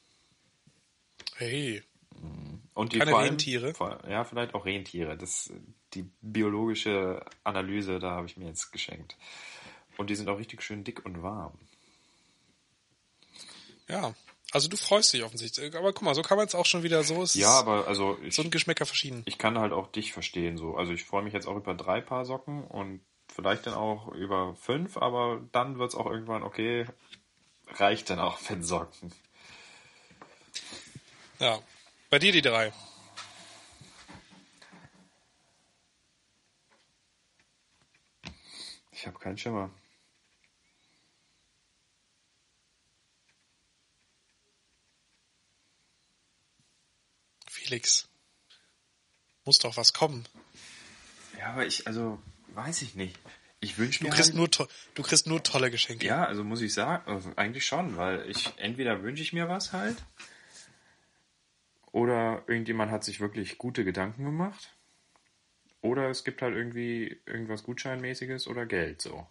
Hey. 1.38 1.84
Mhm. 2.22 2.62
Und 2.74 2.94
die 2.94 3.00
Keine 3.00 3.12
vor 3.12 3.20
allem, 3.20 3.30
Rentiere? 3.30 3.74
Vor, 3.74 4.00
ja, 4.08 4.26
vielleicht 4.26 4.54
auch 4.54 4.66
Rentiere. 4.66 5.18
Das, 5.18 5.52
die 5.94 6.04
biologische 6.22 7.26
Analyse, 7.44 8.00
da 8.00 8.12
habe 8.12 8.28
ich 8.28 8.36
mir 8.36 8.48
jetzt 8.48 8.72
geschenkt. 8.72 9.16
Und 9.98 10.10
die 10.10 10.16
sind 10.16 10.30
auch 10.30 10.38
richtig 10.38 10.62
schön 10.62 10.84
dick 10.84 11.06
und 11.06 11.24
warm. 11.24 11.58
Ja, 13.88 14.14
also 14.52 14.68
du 14.68 14.78
freust 14.78 15.14
dich 15.14 15.24
offensichtlich. 15.24 15.76
Aber 15.76 15.94
guck 15.94 16.04
mal, 16.04 16.16
so 16.16 16.22
kann 16.22 16.38
man 16.38 16.48
es 16.48 16.56
auch 16.56 16.66
schon 16.66 16.84
wieder 16.84 17.04
so. 17.04 17.22
Es 17.22 17.36
ja, 17.36 17.50
aber 17.50 17.88
also 17.88 18.18
ich, 18.24 18.36
so 18.36 18.42
ein 18.42 18.52
Geschmäcker 18.52 18.86
verschieden. 18.86 19.24
Ich 19.26 19.38
kann 19.38 19.60
halt 19.60 19.74
auch 19.74 19.92
dich 19.92 20.14
verstehen 20.14 20.58
so. 20.58 20.76
Also 20.76 20.94
ich 20.94 21.04
freue 21.04 21.24
mich 21.24 21.34
jetzt 21.34 21.48
auch 21.48 21.58
über 21.58 21.74
drei 21.74 22.02
Paar 22.02 22.26
Socken 22.26 22.64
und 22.64 23.02
vielleicht 23.28 23.68
dann 23.68 23.74
auch 23.74 24.08
über 24.14 24.56
fünf, 24.56 24.98
aber 24.98 25.42
dann 25.52 25.78
wird 25.78 25.90
es 25.90 25.96
auch 25.96 26.06
irgendwann 26.06 26.44
okay. 26.44 26.86
Reicht 27.68 28.10
dann 28.10 28.20
auch 28.20 28.40
mit 28.50 28.64
Socken. 28.64 29.12
Ja, 31.40 31.60
bei 32.10 32.20
dir 32.20 32.32
die 32.32 32.42
drei. 32.42 32.72
Ich 38.92 39.06
habe 39.06 39.20
keinen 39.20 39.38
Schimmer. 39.38 39.70
Felix, 47.66 48.08
muss 49.44 49.58
doch 49.58 49.76
was 49.76 49.92
kommen. 49.94 50.28
Ja, 51.40 51.48
aber 51.54 51.66
ich, 51.66 51.88
also, 51.88 52.22
weiß 52.54 52.84
ich 52.84 52.94
nicht. 52.94 53.18
Ich 53.60 53.80
wünsche 53.80 54.02
Du 54.02 54.08
mir 54.08 54.14
kriegst 54.14 54.36
halt, 54.36 54.60
nur, 54.60 54.70
du 54.94 55.02
kriegst 55.02 55.26
nur 55.26 55.42
tolle 55.42 55.72
Geschenke. 55.72 56.06
Ja, 56.06 56.26
also 56.26 56.44
muss 56.44 56.62
ich 56.62 56.74
sagen, 56.76 57.10
also 57.10 57.32
eigentlich 57.36 57.66
schon, 57.66 57.98
weil 57.98 58.30
ich 58.30 58.54
entweder 58.58 59.02
wünsche 59.02 59.24
ich 59.24 59.34
mir 59.34 59.50
was 59.50 59.74
halt 59.74 59.98
oder 61.92 62.44
irgendjemand 62.46 62.92
hat 62.92 63.04
sich 63.04 63.20
wirklich 63.20 63.58
gute 63.58 63.84
Gedanken 63.84 64.26
gemacht 64.26 64.76
oder 65.82 66.10
es 66.12 66.24
gibt 66.24 66.44
halt 66.44 66.56
irgendwie 66.56 67.20
irgendwas 67.26 67.64
Gutscheinmäßiges 67.64 68.48
oder 68.48 68.68
Geld 68.68 69.02
so. 69.02 69.26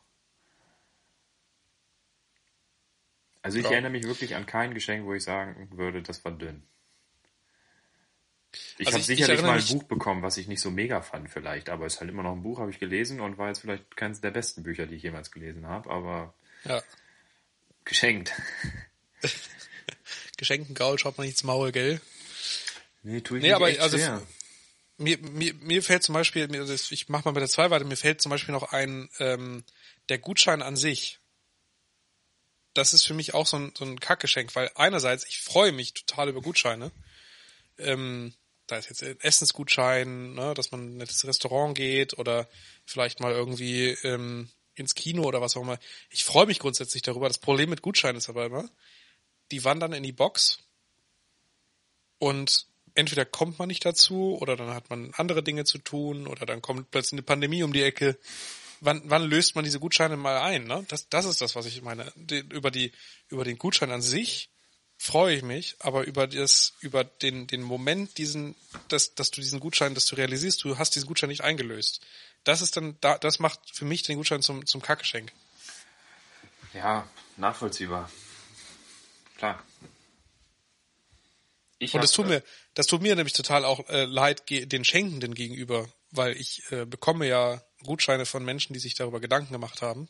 Also 3.43 3.59
ich 3.59 3.65
Ja. 3.65 3.73
erinnere 3.73 3.93
mich 3.93 4.05
wirklich 4.05 4.35
an 4.35 4.47
kein 4.47 4.75
Geschenk, 4.75 5.05
wo 5.05 5.15
ich 5.15 5.23
sagen 5.23 5.69
würde, 5.77 6.03
das 6.03 6.25
war 6.25 6.33
dünn. 6.33 6.67
Ich 8.77 8.87
Also 8.89 8.95
habe 8.97 9.03
ich- 9.03 9.03
ich 9.03 9.07
sicherlich 9.19 9.39
erinnere 9.41 9.57
mal 9.57 9.61
ein 9.61 9.67
Buch 9.69 9.85
bekommen, 9.85 10.23
was 10.23 10.37
ich 10.37 10.49
nicht 10.49 10.61
so 10.61 10.71
mega 10.71 11.01
fand 11.01 11.31
vielleicht, 11.31 11.69
aber 11.69 11.87
es 11.87 11.95
ist 11.95 12.01
halt 12.01 12.11
immer 12.11 12.23
noch 12.25 12.33
ein 12.33 12.43
Buch, 12.43 12.59
habe 12.59 12.71
ich 12.71 12.79
gelesen 12.81 13.21
und 13.21 13.39
war 13.39 13.49
jetzt 13.49 13.61
vielleicht 13.61 13.97
keines 13.97 14.21
der 14.21 14.31
besten 14.33 14.63
Bücher, 14.65 14.87
die 14.87 14.97
ich 14.97 15.03
jemals 15.05 15.31
gelesen 15.31 15.67
habe, 15.67 15.91
aber 15.91 16.35
Ja. 16.65 16.83
geschenkt. 17.85 18.33
Geschenken 20.37 20.75
Gaul 20.75 20.99
schaut 20.99 21.17
man 21.17 21.27
nicht 21.27 21.35
ins 21.37 21.45
Maul, 21.45 21.71
gell? 21.73 22.01
Nee, 23.03 23.21
tue 23.21 23.39
ich 23.39 23.43
Nee, 23.43 23.49
mich 23.51 23.57
aber 23.57 23.67
also 23.83 23.97
schwer. 23.97 24.23
mir, 24.99 25.19
mir, 25.19 25.55
mir 25.55 25.83
fällt 25.83 26.03
zum 26.03 26.15
Beispiel, 26.15 26.49
mir- 26.49 26.69
ich 26.69 27.09
mach 27.09 27.25
mal 27.25 27.33
mit 27.33 27.41
der 27.41 27.49
2 27.49 27.71
weiter, 27.71 27.85
mir 27.85 27.97
fällt 27.97 28.21
zum 28.21 28.31
Beispiel 28.31 28.53
noch 28.53 28.73
ein, 28.73 29.09
ähm, 29.21 29.63
der 30.09 30.19
Gutschein 30.19 30.63
an 30.63 30.77
sich. 30.77 31.21
Das 32.75 32.93
ist 32.93 33.07
für 33.07 33.15
mich 33.15 33.35
auch 33.35 33.47
so 33.47 33.57
ein, 33.59 33.73
so 33.77 33.85
ein 33.85 34.01
Kackgeschenk, 34.01 34.55
weil 34.57 34.71
einerseits, 34.75 35.25
ich 35.29 35.41
freue 35.41 35.71
mich 35.71 35.95
total 35.95 36.29
über 36.29 36.41
Gutscheine. 36.43 36.91
Ähm, 37.79 38.35
da 38.67 38.77
ist 38.77 38.89
jetzt 38.89 39.03
ein 39.03 39.21
Essensgutschein, 39.21 40.35
ne, 40.35 40.55
dass 40.55 40.71
man 40.71 40.81
in 40.81 40.97
nettes 40.99 41.27
Restaurant 41.27 41.77
geht 41.77 42.19
oder 42.19 42.49
vielleicht 42.85 43.21
mal 43.21 43.33
irgendwie 43.33 43.91
ähm, 44.03 44.49
ins 44.75 44.95
Kino 44.95 45.25
oder 45.25 45.41
was 45.41 45.57
auch 45.57 45.63
immer. 45.63 45.79
Ich 46.11 46.25
freue 46.25 46.47
mich 46.47 46.59
grundsätzlich 46.59 47.03
darüber. 47.03 47.29
Das 47.29 47.39
Problem 47.39 47.71
mit 47.71 47.83
Gutscheinen 47.83 48.17
ist 48.17 48.29
aber 48.29 48.47
immer, 48.47 48.69
die 49.51 49.65
wandern 49.65 49.93
in 49.93 50.03
die 50.03 50.13
Box 50.13 50.59
und 52.19 52.67
entweder 52.95 53.25
kommt 53.25 53.59
man 53.59 53.69
nicht 53.69 53.85
dazu 53.85 54.39
oder 54.41 54.57
dann 54.57 54.73
hat 54.73 54.89
man 54.91 55.13
andere 55.15 55.43
Dinge 55.43 55.65
zu 55.65 55.79
tun 55.79 56.27
oder 56.27 56.47
dann 56.47 56.63
kommt 56.63 56.91
plötzlich 56.91 57.15
eine 57.15 57.23
Pandemie 57.23 57.63
um 57.63 57.73
die 57.73 57.83
Ecke. 57.83 58.19
Wann, 58.81 59.03
wann 59.05 59.23
löst 59.23 59.55
man 59.55 59.65
diese 59.65 59.81
Gutscheine 59.81 60.17
mal 60.17 60.39
ein? 60.39 60.65
Ne? 60.65 60.85
Das, 60.89 61.09
das 61.09 61.27
ist 61.27 61.41
das, 61.41 61.55
was 61.55 61.67
ich 61.67 61.83
meine. 61.83 62.13
Die, 62.17 62.39
über, 62.39 62.71
die, 62.71 62.93
über 63.29 63.45
den 63.45 63.59
Gutschein 63.59 63.91
an 63.91 64.03
sich 64.03 64.51
freue 64.97 65.37
ich 65.37 65.43
mich, 65.43 65.77
aber 65.81 66.05
über 66.05 66.27
das, 66.27 66.75
über 66.81 67.05
den, 67.05 67.47
den 67.47 67.63
Moment, 67.63 68.19
diesen, 68.19 68.55
dass, 68.89 69.15
dass 69.15 69.31
du 69.31 69.41
diesen 69.41 69.61
Gutschein, 69.61 69.95
dass 69.95 70.07
du 70.07 70.17
realisierst, 70.17 70.65
du 70.65 70.79
hast 70.79 70.95
diesen 70.95 71.07
Gutschein 71.07 71.29
nicht 71.29 71.43
eingelöst. 71.43 72.01
Das 72.45 72.63
ist 72.63 72.77
dann, 72.77 72.97
da, 73.01 73.19
das 73.19 73.39
macht 73.39 73.61
für 73.73 73.85
mich 73.85 74.03
den 74.03 74.17
Gutschein 74.17 74.43
zum, 74.43 74.67
zum 74.67 74.83
Kackgeschenk. 74.83 75.33
Ja, 76.73 77.09
nachvollziehbar. 77.37 78.11
Klar. 79.37 79.63
Ich 81.79 81.95
Und 81.95 82.03
das 82.03 82.13
tut 82.13 82.27
äh, 82.27 82.29
mir, 82.29 82.43
das 82.75 82.87
tut 82.87 83.03
mir 83.03 83.15
nämlich 83.15 83.35
total 83.35 83.65
auch 83.65 83.89
äh, 83.89 84.05
leid 84.05 84.49
den 84.49 84.85
Schenkenden 84.85 85.35
gegenüber, 85.35 85.89
weil 86.11 86.37
ich 86.37 86.63
äh, 86.71 86.87
bekomme 86.87 87.27
ja 87.27 87.63
Gutscheine 87.83 88.27
von 88.27 88.45
Menschen, 88.45 88.73
die 88.73 88.81
sich 88.81 88.95
darüber 88.95 89.21
Gedanken 89.21 89.53
gemacht 89.53 89.83
haben. 89.83 90.09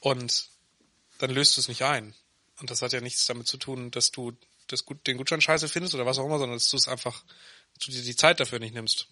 Und 0.00 0.48
dann 1.18 1.30
löst 1.30 1.56
du 1.56 1.60
es 1.60 1.68
nicht 1.68 1.82
ein. 1.82 2.14
Und 2.60 2.70
das 2.70 2.82
hat 2.82 2.92
ja 2.92 3.00
nichts 3.00 3.26
damit 3.26 3.46
zu 3.46 3.56
tun, 3.56 3.90
dass 3.90 4.10
du 4.10 4.32
das 4.66 4.84
gut, 4.84 5.06
den 5.06 5.16
Gutschein 5.16 5.40
scheiße 5.40 5.68
findest 5.68 5.94
oder 5.94 6.06
was 6.06 6.18
auch 6.18 6.26
immer, 6.26 6.38
sondern 6.38 6.56
dass 6.56 6.70
du 6.70 6.76
es 6.76 6.88
einfach, 6.88 7.24
dass 7.74 7.86
du 7.86 7.92
dir 7.92 8.02
die 8.02 8.16
Zeit 8.16 8.40
dafür 8.40 8.58
nicht 8.58 8.74
nimmst. 8.74 9.08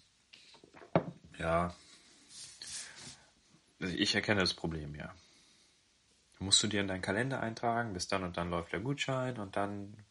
Ja. 1.37 1.75
Ich 3.79 4.15
erkenne 4.15 4.41
das 4.41 4.53
Problem, 4.53 4.95
ja. 4.95 5.13
Musst 6.39 6.61
du 6.61 6.67
dir 6.67 6.81
in 6.81 6.87
deinen 6.87 7.01
Kalender 7.01 7.41
eintragen, 7.41 7.93
bis 7.93 8.07
dann 8.07 8.23
und 8.23 8.37
dann 8.37 8.49
läuft 8.49 8.71
der 8.71 8.79
Gutschein 8.79 9.37
und 9.37 9.55
dann. 9.55 10.05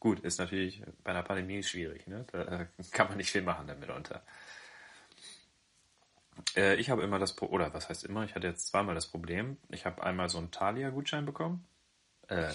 Gut, 0.00 0.20
ist 0.20 0.38
natürlich 0.38 0.82
bei 1.04 1.12
einer 1.12 1.22
Pandemie 1.22 1.62
schwierig, 1.62 2.06
ne? 2.08 2.26
Da 2.32 2.66
kann 2.90 3.08
man 3.08 3.18
nicht 3.18 3.30
viel 3.30 3.42
machen 3.42 3.68
damit 3.68 3.88
unter. 3.90 4.24
Äh, 6.56 6.76
ich 6.76 6.90
habe 6.90 7.02
immer 7.02 7.18
das 7.18 7.40
oder 7.40 7.72
was 7.74 7.88
heißt 7.88 8.04
immer, 8.04 8.24
ich 8.24 8.34
hatte 8.34 8.46
jetzt 8.46 8.68
zweimal 8.68 8.94
das 8.94 9.06
Problem. 9.06 9.58
Ich 9.68 9.86
habe 9.86 10.02
einmal 10.02 10.28
so 10.28 10.38
einen 10.38 10.50
Thalia-Gutschein 10.50 11.24
bekommen. 11.24 11.66
Äh, 12.28 12.52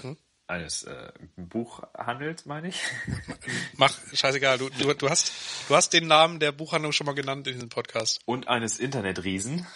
eines 0.48 0.84
äh, 0.84 1.12
Buchhandels, 1.36 2.46
meine 2.46 2.70
ich. 2.70 2.82
Mach, 3.78 3.94
scheißegal, 4.14 4.58
du, 4.58 4.70
du, 4.70 4.94
du 4.94 5.10
hast, 5.10 5.32
du 5.68 5.76
hast 5.76 5.92
den 5.94 6.08
Namen 6.08 6.40
der 6.40 6.52
Buchhandlung 6.52 6.94
schon 6.94 7.06
mal 7.06 7.16
genannt 7.16 7.48
in 7.48 7.54
diesem 7.54 7.70
Podcast. 7.70 8.22
und 8.26 8.48
eines 8.48 8.80
Internetriesen. 8.80 9.68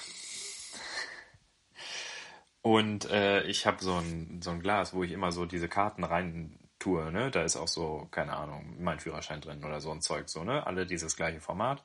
Und 2.61 3.09
äh, 3.09 3.43
ich 3.43 3.65
habe 3.65 3.83
so 3.83 3.95
ein, 3.95 4.41
so 4.41 4.51
ein 4.51 4.61
Glas, 4.61 4.93
wo 4.93 5.03
ich 5.03 5.11
immer 5.11 5.31
so 5.31 5.45
diese 5.45 5.67
Karten 5.67 6.03
rein 6.03 6.59
tue, 6.77 7.11
ne? 7.11 7.31
Da 7.31 7.43
ist 7.43 7.57
auch 7.57 7.67
so, 7.67 8.07
keine 8.11 8.33
Ahnung, 8.33 8.75
mein 8.79 8.99
Führerschein 8.99 9.41
drin 9.41 9.63
oder 9.63 9.81
so 9.81 9.91
ein 9.91 10.01
Zeug, 10.01 10.29
so, 10.29 10.43
ne? 10.43 10.65
Alle 10.67 10.85
dieses 10.85 11.15
gleiche 11.15 11.41
Format. 11.41 11.83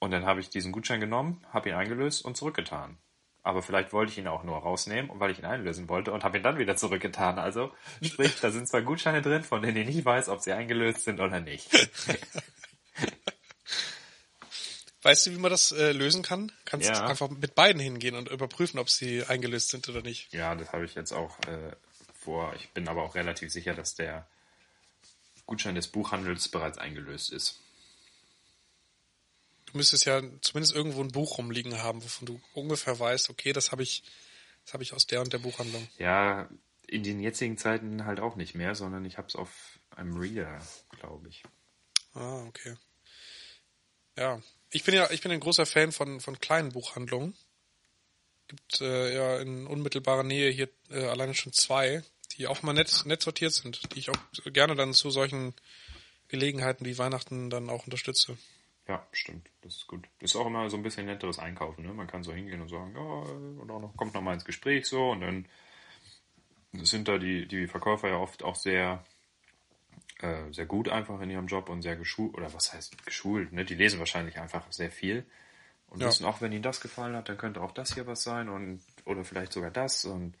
Und 0.00 0.10
dann 0.10 0.26
habe 0.26 0.40
ich 0.40 0.50
diesen 0.50 0.72
Gutschein 0.72 1.00
genommen, 1.00 1.44
habe 1.52 1.68
ihn 1.68 1.74
eingelöst 1.74 2.24
und 2.24 2.36
zurückgetan. 2.36 2.98
Aber 3.42 3.62
vielleicht 3.62 3.92
wollte 3.92 4.12
ich 4.12 4.18
ihn 4.18 4.26
auch 4.28 4.42
nur 4.42 4.58
rausnehmen, 4.58 5.10
weil 5.14 5.30
ich 5.30 5.38
ihn 5.38 5.44
einlösen 5.46 5.88
wollte 5.88 6.12
und 6.12 6.24
habe 6.24 6.36
ihn 6.38 6.42
dann 6.42 6.58
wieder 6.58 6.76
zurückgetan. 6.76 7.38
Also, 7.38 7.72
sprich, 8.02 8.38
da 8.40 8.50
sind 8.50 8.68
zwei 8.68 8.82
Gutscheine 8.82 9.22
drin, 9.22 9.42
von 9.42 9.62
denen 9.62 9.76
ich 9.76 9.86
nicht 9.86 10.04
weiß, 10.04 10.28
ob 10.28 10.40
sie 10.40 10.52
eingelöst 10.52 11.04
sind 11.04 11.20
oder 11.20 11.40
nicht. 11.40 11.70
Weißt 15.02 15.26
du, 15.26 15.30
wie 15.30 15.38
man 15.38 15.50
das 15.50 15.70
äh, 15.72 15.92
lösen 15.92 16.22
kann? 16.22 16.50
Kannst 16.64 16.88
Ja. 16.88 17.06
einfach 17.06 17.30
mit 17.30 17.54
beiden 17.54 17.80
hingehen 17.80 18.16
und 18.16 18.28
überprüfen, 18.28 18.78
ob 18.80 18.90
sie 18.90 19.24
eingelöst 19.24 19.70
sind 19.70 19.88
oder 19.88 20.02
nicht. 20.02 20.32
Ja, 20.32 20.54
das 20.54 20.72
habe 20.72 20.84
ich 20.84 20.94
jetzt 20.94 21.12
auch 21.12 21.38
äh, 21.46 21.72
vor. 22.20 22.52
Ich 22.56 22.68
bin 22.70 22.88
aber 22.88 23.04
auch 23.04 23.14
relativ 23.14 23.52
sicher, 23.52 23.74
dass 23.74 23.94
der 23.94 24.26
Gutschein 25.46 25.76
des 25.76 25.86
Buchhandels 25.86 26.48
bereits 26.48 26.78
eingelöst 26.78 27.32
ist. 27.32 27.60
Du 29.70 29.76
müsstest 29.76 30.06
ja 30.06 30.22
zumindest 30.40 30.74
irgendwo 30.74 31.02
ein 31.02 31.12
Buch 31.12 31.36
rumliegen 31.36 31.82
haben, 31.82 32.02
wovon 32.02 32.26
du 32.26 32.40
ungefähr 32.54 32.98
weißt, 32.98 33.28
okay, 33.28 33.52
das 33.52 33.70
habe 33.70 33.82
ich, 33.82 34.02
das 34.64 34.72
habe 34.72 34.82
ich 34.82 34.94
aus 34.94 35.06
der 35.06 35.20
und 35.20 35.32
der 35.32 35.38
Buchhandlung. 35.38 35.86
Ja, 35.98 36.48
in 36.86 37.02
den 37.02 37.20
jetzigen 37.20 37.58
Zeiten 37.58 38.06
halt 38.06 38.18
auch 38.18 38.36
nicht 38.36 38.54
mehr, 38.54 38.74
sondern 38.74 39.04
ich 39.04 39.18
habe 39.18 39.28
es 39.28 39.36
auf 39.36 39.78
einem 39.94 40.16
Reader, 40.16 40.58
glaube 40.98 41.28
ich. 41.28 41.42
Ah, 42.14 42.44
okay. 42.46 42.76
Ja, 44.16 44.40
ich 44.70 44.84
bin 44.84 44.94
ja, 44.94 45.10
ich 45.10 45.20
bin 45.20 45.32
ein 45.32 45.40
großer 45.40 45.66
Fan 45.66 45.92
von 45.92 46.20
von 46.20 46.40
kleinen 46.40 46.72
Buchhandlungen. 46.72 47.36
Gibt 48.46 48.80
äh, 48.80 49.14
ja 49.14 49.38
in 49.38 49.66
unmittelbarer 49.66 50.22
Nähe 50.22 50.50
hier 50.50 50.70
äh, 50.88 51.04
alleine 51.04 51.34
schon 51.34 51.52
zwei, 51.52 52.02
die 52.36 52.46
auch 52.46 52.62
mal 52.62 52.72
nett 52.72 53.04
nett 53.04 53.20
sortiert 53.20 53.52
sind, 53.52 53.94
die 53.94 53.98
ich 53.98 54.08
auch 54.08 54.18
gerne 54.46 54.74
dann 54.74 54.94
zu 54.94 55.10
solchen 55.10 55.52
Gelegenheiten 56.28 56.86
wie 56.86 56.96
Weihnachten 56.96 57.50
dann 57.50 57.68
auch 57.68 57.84
unterstütze. 57.84 58.38
Ja, 58.88 59.06
stimmt. 59.12 59.50
Das 59.60 59.76
ist 59.76 59.86
gut. 59.86 60.08
Das 60.18 60.30
ist 60.30 60.36
auch 60.36 60.46
immer 60.46 60.68
so 60.70 60.78
ein 60.78 60.82
bisschen 60.82 61.06
netteres 61.06 61.38
Einkaufen. 61.38 61.84
Ne? 61.84 61.92
Man 61.92 62.06
kann 62.06 62.22
so 62.22 62.32
hingehen 62.32 62.62
und 62.62 62.68
sagen, 62.68 62.94
ja, 62.96 63.00
und 63.02 63.70
auch 63.70 63.80
noch, 63.80 63.96
kommt 63.96 64.14
noch 64.14 64.22
mal 64.22 64.32
ins 64.32 64.46
Gespräch 64.46 64.86
so 64.86 65.10
und 65.10 65.20
dann 65.20 65.46
sind 66.72 67.06
da 67.06 67.18
die, 67.18 67.46
die 67.46 67.66
Verkäufer 67.66 68.08
ja 68.08 68.16
oft 68.16 68.42
auch 68.42 68.54
sehr, 68.54 69.04
äh, 70.20 70.50
sehr 70.52 70.66
gut 70.66 70.88
einfach 70.88 71.20
in 71.20 71.30
ihrem 71.30 71.46
Job 71.46 71.68
und 71.68 71.82
sehr 71.82 71.96
geschult, 71.96 72.34
oder 72.34 72.52
was 72.54 72.72
heißt 72.72 73.04
geschult, 73.04 73.52
ne? 73.52 73.64
Die 73.64 73.74
lesen 73.74 73.98
wahrscheinlich 73.98 74.38
einfach 74.38 74.70
sehr 74.72 74.90
viel 74.90 75.26
und 75.88 76.00
Ja. 76.00 76.08
wissen 76.08 76.24
auch, 76.26 76.40
wenn 76.40 76.52
ihnen 76.52 76.62
das 76.62 76.80
gefallen 76.80 77.14
hat, 77.16 77.28
dann 77.28 77.38
könnte 77.38 77.60
auch 77.60 77.72
das 77.72 77.94
hier 77.94 78.06
was 78.06 78.22
sein 78.22 78.48
und 78.48 78.82
oder 79.04 79.24
vielleicht 79.24 79.52
sogar 79.52 79.70
das 79.70 80.04
und 80.06 80.36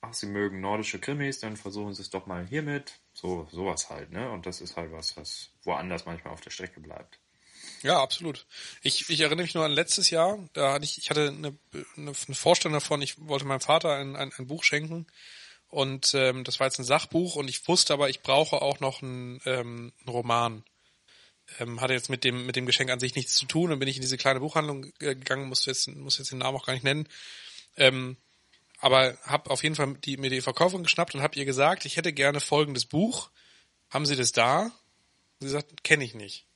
ach, 0.00 0.14
sie 0.14 0.26
mögen 0.26 0.60
nordische 0.60 1.00
Krimis, 1.00 1.40
dann 1.40 1.56
versuchen 1.56 1.92
sie 1.92 2.02
es 2.02 2.10
doch 2.10 2.26
mal 2.26 2.46
hiermit. 2.46 3.00
So, 3.12 3.46
sowas 3.50 3.90
halt, 3.90 4.10
ne? 4.10 4.30
Und 4.30 4.46
das 4.46 4.60
ist 4.60 4.76
halt 4.76 4.92
was, 4.92 5.16
was 5.16 5.50
woanders 5.64 6.06
manchmal 6.06 6.32
auf 6.32 6.40
der 6.40 6.50
Strecke 6.50 6.80
bleibt. 6.80 7.20
Ja, 7.82 8.02
absolut. 8.02 8.46
Ich, 8.82 9.08
ich 9.08 9.20
erinnere 9.20 9.44
mich 9.44 9.54
nur 9.54 9.64
an 9.64 9.72
letztes 9.72 10.10
Jahr, 10.10 10.38
da 10.52 10.72
hatte 10.72 10.84
ich, 10.84 10.98
ich 10.98 11.10
hatte 11.10 11.28
eine, 11.28 11.56
eine, 11.96 12.12
eine 12.26 12.34
Vorstellung 12.34 12.74
davon, 12.74 13.02
ich 13.02 13.14
wollte 13.26 13.44
meinem 13.44 13.60
Vater 13.60 13.94
ein, 13.94 14.16
ein, 14.16 14.32
ein 14.36 14.46
Buch 14.46 14.64
schenken 14.64 15.06
und 15.68 16.12
ähm, 16.14 16.44
das 16.44 16.58
war 16.58 16.66
jetzt 16.66 16.78
ein 16.78 16.84
Sachbuch 16.84 17.36
und 17.36 17.48
ich 17.48 17.66
wusste 17.68 17.92
aber, 17.92 18.08
ich 18.08 18.22
brauche 18.22 18.62
auch 18.62 18.80
noch 18.80 19.02
einen, 19.02 19.40
ähm, 19.44 19.92
einen 20.00 20.08
Roman. 20.08 20.64
Ähm, 21.58 21.80
hatte 21.80 21.94
jetzt 21.94 22.10
mit 22.10 22.24
dem 22.24 22.44
mit 22.44 22.56
dem 22.56 22.66
Geschenk 22.66 22.90
an 22.90 23.00
sich 23.00 23.14
nichts 23.14 23.34
zu 23.34 23.46
tun, 23.46 23.70
dann 23.70 23.78
bin 23.78 23.88
ich 23.88 23.96
in 23.96 24.02
diese 24.02 24.18
kleine 24.18 24.40
Buchhandlung 24.40 24.92
äh, 25.00 25.14
gegangen, 25.14 25.48
muss 25.48 25.64
jetzt 25.64 25.88
muss 25.88 26.18
jetzt 26.18 26.30
den 26.30 26.38
Namen 26.38 26.58
auch 26.58 26.66
gar 26.66 26.74
nicht 26.74 26.84
nennen. 26.84 27.08
Ähm, 27.76 28.16
aber 28.80 29.16
habe 29.22 29.50
auf 29.50 29.62
jeden 29.62 29.74
Fall 29.74 29.94
die, 30.04 30.16
mir 30.16 30.30
die 30.30 30.40
Verkäuferin 30.40 30.82
geschnappt 30.82 31.14
und 31.14 31.22
habe 31.22 31.38
ihr 31.38 31.44
gesagt, 31.44 31.84
ich 31.84 31.96
hätte 31.96 32.12
gerne 32.12 32.40
folgendes 32.40 32.84
Buch. 32.84 33.30
Haben 33.90 34.06
Sie 34.06 34.16
das 34.16 34.32
da? 34.32 34.70
Und 35.40 35.46
sie 35.46 35.48
sagt, 35.48 35.82
kenne 35.82 36.04
ich 36.04 36.14
nicht. 36.14 36.47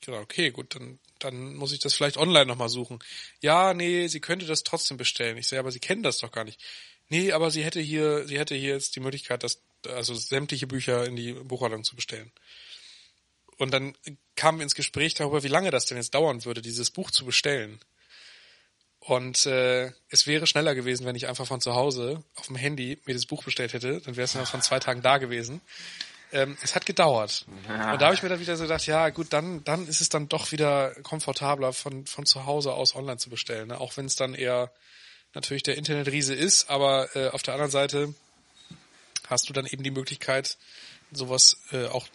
Ich 0.00 0.08
okay, 0.08 0.50
gut, 0.50 0.74
dann 0.74 0.98
dann 1.18 1.54
muss 1.54 1.72
ich 1.72 1.78
das 1.78 1.94
vielleicht 1.94 2.16
online 2.16 2.46
nochmal 2.46 2.68
suchen. 2.68 2.98
Ja, 3.40 3.74
nee, 3.74 4.06
sie 4.08 4.20
könnte 4.20 4.46
das 4.46 4.62
trotzdem 4.62 4.96
bestellen. 4.96 5.36
Ich 5.38 5.48
sehe, 5.48 5.58
aber 5.58 5.72
sie 5.72 5.80
kennen 5.80 6.02
das 6.02 6.18
doch 6.18 6.30
gar 6.30 6.44
nicht. 6.44 6.60
Nee, 7.08 7.32
aber 7.32 7.50
sie 7.50 7.64
hätte 7.64 7.80
hier, 7.80 8.26
sie 8.26 8.38
hätte 8.38 8.54
hier 8.54 8.74
jetzt 8.74 8.96
die 8.96 9.00
Möglichkeit, 9.00 9.42
das, 9.42 9.62
also 9.88 10.14
sämtliche 10.14 10.66
Bücher 10.66 11.06
in 11.06 11.16
die 11.16 11.32
Buchhandlung 11.32 11.84
zu 11.84 11.96
bestellen. 11.96 12.32
Und 13.58 13.72
dann 13.72 13.96
kamen 14.34 14.58
wir 14.58 14.64
ins 14.64 14.74
Gespräch 14.74 15.14
darüber, 15.14 15.42
wie 15.42 15.48
lange 15.48 15.70
das 15.70 15.86
denn 15.86 15.96
jetzt 15.96 16.14
dauern 16.14 16.44
würde, 16.44 16.60
dieses 16.60 16.90
Buch 16.90 17.10
zu 17.10 17.24
bestellen. 17.24 17.80
Und 18.98 19.46
äh, 19.46 19.92
es 20.10 20.26
wäre 20.26 20.46
schneller 20.46 20.74
gewesen, 20.74 21.06
wenn 21.06 21.16
ich 21.16 21.28
einfach 21.28 21.46
von 21.46 21.60
zu 21.60 21.74
Hause 21.74 22.24
auf 22.34 22.48
dem 22.48 22.56
Handy 22.56 23.00
mir 23.06 23.14
das 23.14 23.26
Buch 23.26 23.44
bestellt 23.44 23.72
hätte. 23.72 24.00
Dann 24.00 24.16
wäre 24.16 24.24
es 24.24 24.34
noch 24.34 24.46
von 24.48 24.62
zwei 24.62 24.80
Tagen 24.80 25.00
da 25.00 25.18
gewesen. 25.18 25.60
Ähm, 26.32 26.56
es 26.62 26.74
hat 26.74 26.86
gedauert. 26.86 27.46
Ja. 27.68 27.92
Und 27.92 28.02
da 28.02 28.06
habe 28.06 28.14
ich 28.14 28.22
mir 28.22 28.28
dann 28.28 28.40
wieder 28.40 28.56
so 28.56 28.64
gedacht, 28.64 28.86
ja 28.86 29.10
gut, 29.10 29.32
dann, 29.32 29.62
dann 29.64 29.86
ist 29.86 30.00
es 30.00 30.08
dann 30.08 30.28
doch 30.28 30.52
wieder 30.52 30.94
komfortabler, 31.02 31.72
von, 31.72 32.06
von 32.06 32.26
zu 32.26 32.46
Hause 32.46 32.72
aus 32.72 32.96
online 32.96 33.18
zu 33.18 33.30
bestellen. 33.30 33.68
Ne? 33.68 33.80
Auch 33.80 33.96
wenn 33.96 34.06
es 34.06 34.16
dann 34.16 34.34
eher 34.34 34.72
natürlich 35.34 35.62
der 35.62 35.76
Internetriese 35.76 36.34
ist, 36.34 36.68
aber 36.68 37.14
äh, 37.14 37.28
auf 37.28 37.42
der 37.42 37.54
anderen 37.54 37.70
Seite 37.70 38.14
hast 39.28 39.48
du 39.48 39.52
dann 39.52 39.66
eben 39.66 39.82
die 39.82 39.90
Möglichkeit, 39.90 40.56
sowas 41.12 41.58
äh, 41.72 41.86
auch 41.86 42.06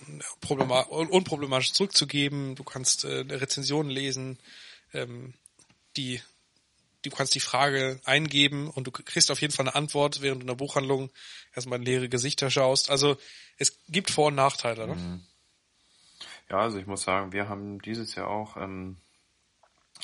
unproblematisch 0.89 1.74
zurückzugeben. 1.74 2.56
Du 2.56 2.63
kannst 2.63 3.06
äh, 3.06 3.26
Rezensionen 3.30 3.89
lesen, 3.89 4.39
ähm, 4.93 5.34
die 5.97 6.21
du 7.03 7.09
kannst 7.09 7.35
die 7.35 7.39
Frage 7.39 7.99
eingeben 8.05 8.69
und 8.69 8.87
du 8.87 8.91
kriegst 8.91 9.31
auf 9.31 9.41
jeden 9.41 9.53
Fall 9.53 9.67
eine 9.67 9.75
Antwort, 9.75 10.21
während 10.21 10.41
du 10.41 10.43
in 10.43 10.47
der 10.47 10.55
Buchhandlung 10.55 11.09
erstmal 11.53 11.79
in 11.79 11.85
leere 11.85 12.09
Gesichter 12.09 12.49
schaust. 12.49 12.89
Also 12.89 13.17
es 13.57 13.79
gibt 13.87 14.11
Vor- 14.11 14.27
und 14.27 14.35
Nachteile. 14.35 14.87
Ne? 14.87 14.95
Mhm. 14.95 15.21
Ja, 16.49 16.59
also 16.59 16.77
ich 16.77 16.87
muss 16.87 17.03
sagen, 17.03 17.31
wir 17.31 17.47
haben 17.47 17.81
dieses 17.81 18.15
Jahr 18.15 18.27
auch 18.27 18.57
ähm, 18.57 18.97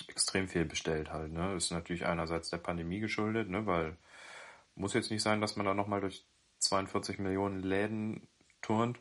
extrem 0.08 0.48
viel 0.48 0.66
bestellt 0.66 1.12
halt. 1.12 1.32
Ne? 1.32 1.56
Ist 1.56 1.72
natürlich 1.72 2.06
einerseits 2.06 2.50
der 2.50 2.58
Pandemie 2.58 3.00
geschuldet, 3.00 3.50
ne? 3.50 3.66
weil 3.66 3.98
muss 4.76 4.94
jetzt 4.94 5.12
nicht 5.12 5.24
sein, 5.24 5.42
dass 5.42 5.56
man 5.56 5.66
da 5.66 5.74
nochmal 5.74 6.02
durch 6.02 6.26
42 6.60 7.20
Millionen 7.20 7.62
Läden 7.62 8.28
turnt. 8.62 9.00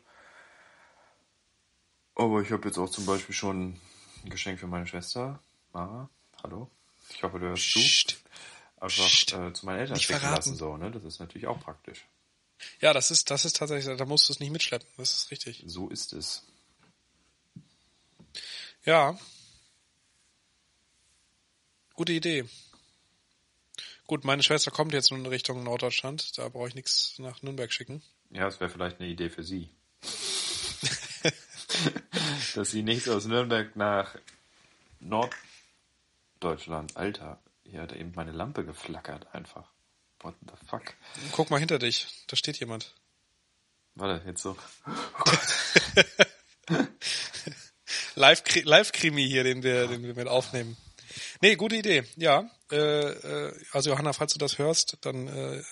Aber 2.15 2.41
ich 2.41 2.51
habe 2.51 2.67
jetzt 2.67 2.77
auch 2.77 2.89
zum 2.89 3.05
Beispiel 3.05 3.35
schon 3.35 3.79
ein 4.23 4.29
Geschenk 4.29 4.59
für 4.59 4.67
meine 4.67 4.87
Schwester. 4.87 5.39
Mara, 5.71 6.09
hallo. 6.43 6.71
Ich 7.13 7.23
hoffe, 7.23 7.39
du 7.39 7.47
hörst 7.47 7.63
Psst. 7.63 8.09
zu. 8.09 8.15
Einfach 8.79 9.47
äh, 9.47 9.53
zu 9.53 9.65
meinen 9.65 9.79
Eltern 9.79 9.95
nicht 9.95 10.05
schicken 10.05 10.19
verraten. 10.19 10.35
lassen, 10.35 10.55
so, 10.55 10.77
ne? 10.77 10.91
Das 10.91 11.03
ist 11.03 11.19
natürlich 11.19 11.47
auch 11.47 11.59
praktisch. 11.59 12.05
Ja, 12.79 12.93
das 12.93 13.11
ist, 13.11 13.29
das 13.31 13.45
ist 13.45 13.57
tatsächlich, 13.57 13.97
da 13.97 14.05
musst 14.05 14.29
du 14.29 14.33
es 14.33 14.39
nicht 14.39 14.51
mitschleppen. 14.51 14.87
Das 14.97 15.11
ist 15.11 15.31
richtig. 15.31 15.63
So 15.65 15.89
ist 15.89 16.13
es. 16.13 16.43
Ja. 18.83 19.17
Gute 21.93 22.13
Idee. 22.13 22.45
Gut, 24.05 24.23
meine 24.23 24.43
Schwester 24.43 24.71
kommt 24.71 24.93
jetzt 24.93 25.11
nun 25.11 25.21
in 25.21 25.25
Richtung 25.25 25.63
Norddeutschland. 25.63 26.37
Da 26.37 26.47
brauche 26.49 26.69
ich 26.69 26.75
nichts 26.75 27.15
nach 27.17 27.41
Nürnberg 27.41 27.71
schicken. 27.73 28.01
Ja, 28.29 28.45
das 28.45 28.59
wäre 28.59 28.69
vielleicht 28.69 28.99
eine 28.99 29.09
Idee 29.09 29.29
für 29.29 29.43
sie. 29.43 29.69
Dass 32.55 32.71
sie 32.71 32.83
nicht 32.83 33.09
aus 33.09 33.25
Nürnberg 33.25 33.75
nach 33.75 34.15
Norddeutschland. 36.41 36.95
Alter, 36.97 37.39
hier 37.63 37.81
hat 37.81 37.93
eben 37.93 38.13
meine 38.15 38.31
Lampe 38.31 38.63
geflackert 38.63 39.33
einfach. 39.33 39.71
What 40.21 40.35
the 40.41 40.53
fuck? 40.67 40.93
Guck 41.31 41.49
mal 41.49 41.59
hinter 41.59 41.79
dich, 41.79 42.07
da 42.27 42.35
steht 42.35 42.59
jemand. 42.59 42.93
Warte, 43.95 44.25
jetzt 44.27 44.41
so. 44.41 44.55
Oh 46.69 46.83
Live-Krimi 48.15 49.25
hier, 49.25 49.45
den 49.45 49.63
wir, 49.63 49.87
den 49.87 50.03
wir 50.03 50.13
mit 50.15 50.27
aufnehmen. 50.27 50.75
Nee, 51.39 51.55
gute 51.55 51.77
Idee. 51.77 52.03
Ja, 52.17 52.49
äh, 52.71 52.75
äh, 52.75 53.53
also 53.71 53.91
Johanna, 53.91 54.11
falls 54.11 54.33
du 54.33 54.39
das 54.39 54.57
hörst, 54.57 54.97
dann 55.01 55.29
äh, 55.29 55.63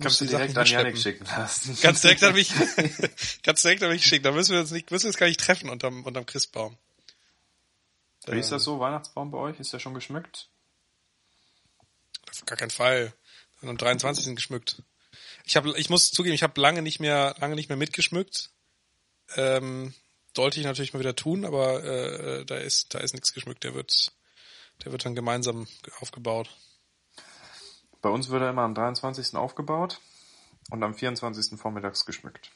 Kannst 0.00 0.20
du 0.20 0.24
direkt 0.24 0.56
an 0.56 0.66
Janik 0.66 0.98
schicken 0.98 1.26
lassen. 1.26 1.78
Ganz 1.80 2.00
direkt 2.00 2.24
an 2.24 2.34
mich, 2.34 2.52
ganz 3.44 3.62
direkt 3.62 3.84
an 3.84 3.90
mich 3.90 4.04
schicken. 4.04 4.24
Da 4.24 4.32
müssen 4.32 4.52
wir 4.52 4.60
uns 4.60 4.72
nicht, 4.72 4.90
müssen 4.90 5.04
wir 5.04 5.10
uns 5.10 5.18
gar 5.18 5.26
nicht 5.26 5.40
treffen 5.40 5.68
unterm, 5.68 6.04
unterm 6.04 6.26
Christbaum. 6.26 6.76
Wie 8.26 8.38
ist 8.38 8.52
das 8.52 8.64
so, 8.64 8.78
Weihnachtsbaum 8.80 9.30
bei 9.30 9.38
euch? 9.38 9.58
Ist 9.60 9.72
der 9.72 9.78
schon 9.78 9.94
geschmückt? 9.94 10.50
Auf 12.30 12.44
gar 12.46 12.56
keinen 12.56 12.70
Fall. 12.70 13.14
Am 13.62 13.76
23. 13.76 14.24
sind 14.24 14.36
geschmückt. 14.36 14.82
Ich 15.44 15.56
habe, 15.56 15.76
ich 15.78 15.90
muss 15.90 16.10
zugeben, 16.10 16.34
ich 16.34 16.42
habe 16.42 16.60
lange 16.60 16.82
nicht 16.82 17.00
mehr, 17.00 17.34
lange 17.40 17.54
nicht 17.54 17.68
mehr 17.68 17.76
mitgeschmückt. 17.76 18.50
Ähm, 19.36 19.94
sollte 20.36 20.60
ich 20.60 20.66
natürlich 20.66 20.92
mal 20.92 21.00
wieder 21.00 21.16
tun, 21.16 21.44
aber 21.44 21.82
äh, 21.82 22.44
da 22.44 22.56
ist, 22.56 22.94
da 22.94 22.98
ist 22.98 23.14
nichts 23.14 23.32
geschmückt. 23.32 23.64
Der 23.64 23.74
wird, 23.74 24.12
der 24.84 24.92
wird 24.92 25.04
dann 25.04 25.14
gemeinsam 25.14 25.66
aufgebaut. 26.00 26.50
Bei 28.00 28.08
uns 28.08 28.30
wird 28.30 28.42
er 28.42 28.50
immer 28.50 28.62
am 28.62 28.74
23. 28.74 29.34
aufgebaut 29.34 30.00
und 30.70 30.82
am 30.82 30.94
24. 30.94 31.58
vormittags 31.58 32.06
geschmückt. 32.06 32.50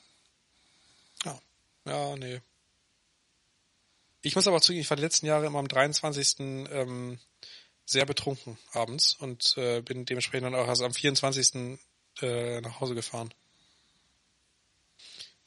Ja, 1.25 1.39
ja, 1.85 2.17
nee. 2.17 2.41
Ich 4.25 4.35
muss 4.35 4.47
aber 4.47 4.57
auch 4.57 4.63
zugeben, 4.63 4.81
ich 4.81 4.89
war 4.91 4.97
die 4.97 5.03
letzten 5.03 5.27
Jahre 5.27 5.45
immer 5.45 5.59
am 5.59 5.69
23. 5.69 6.41
Ähm, 6.41 7.19
sehr 7.85 8.07
betrunken 8.07 8.59
abends 8.73 9.15
und 9.15 9.55
äh, 9.59 9.83
bin 9.83 10.07
dementsprechend 10.07 10.47
dann 10.47 10.55
auch 10.55 10.67
erst 10.67 10.83
am 10.83 10.95
24. 10.95 11.79
Äh, 12.23 12.63
nach 12.63 12.81
Hause 12.81 12.95
gefahren. 12.95 13.35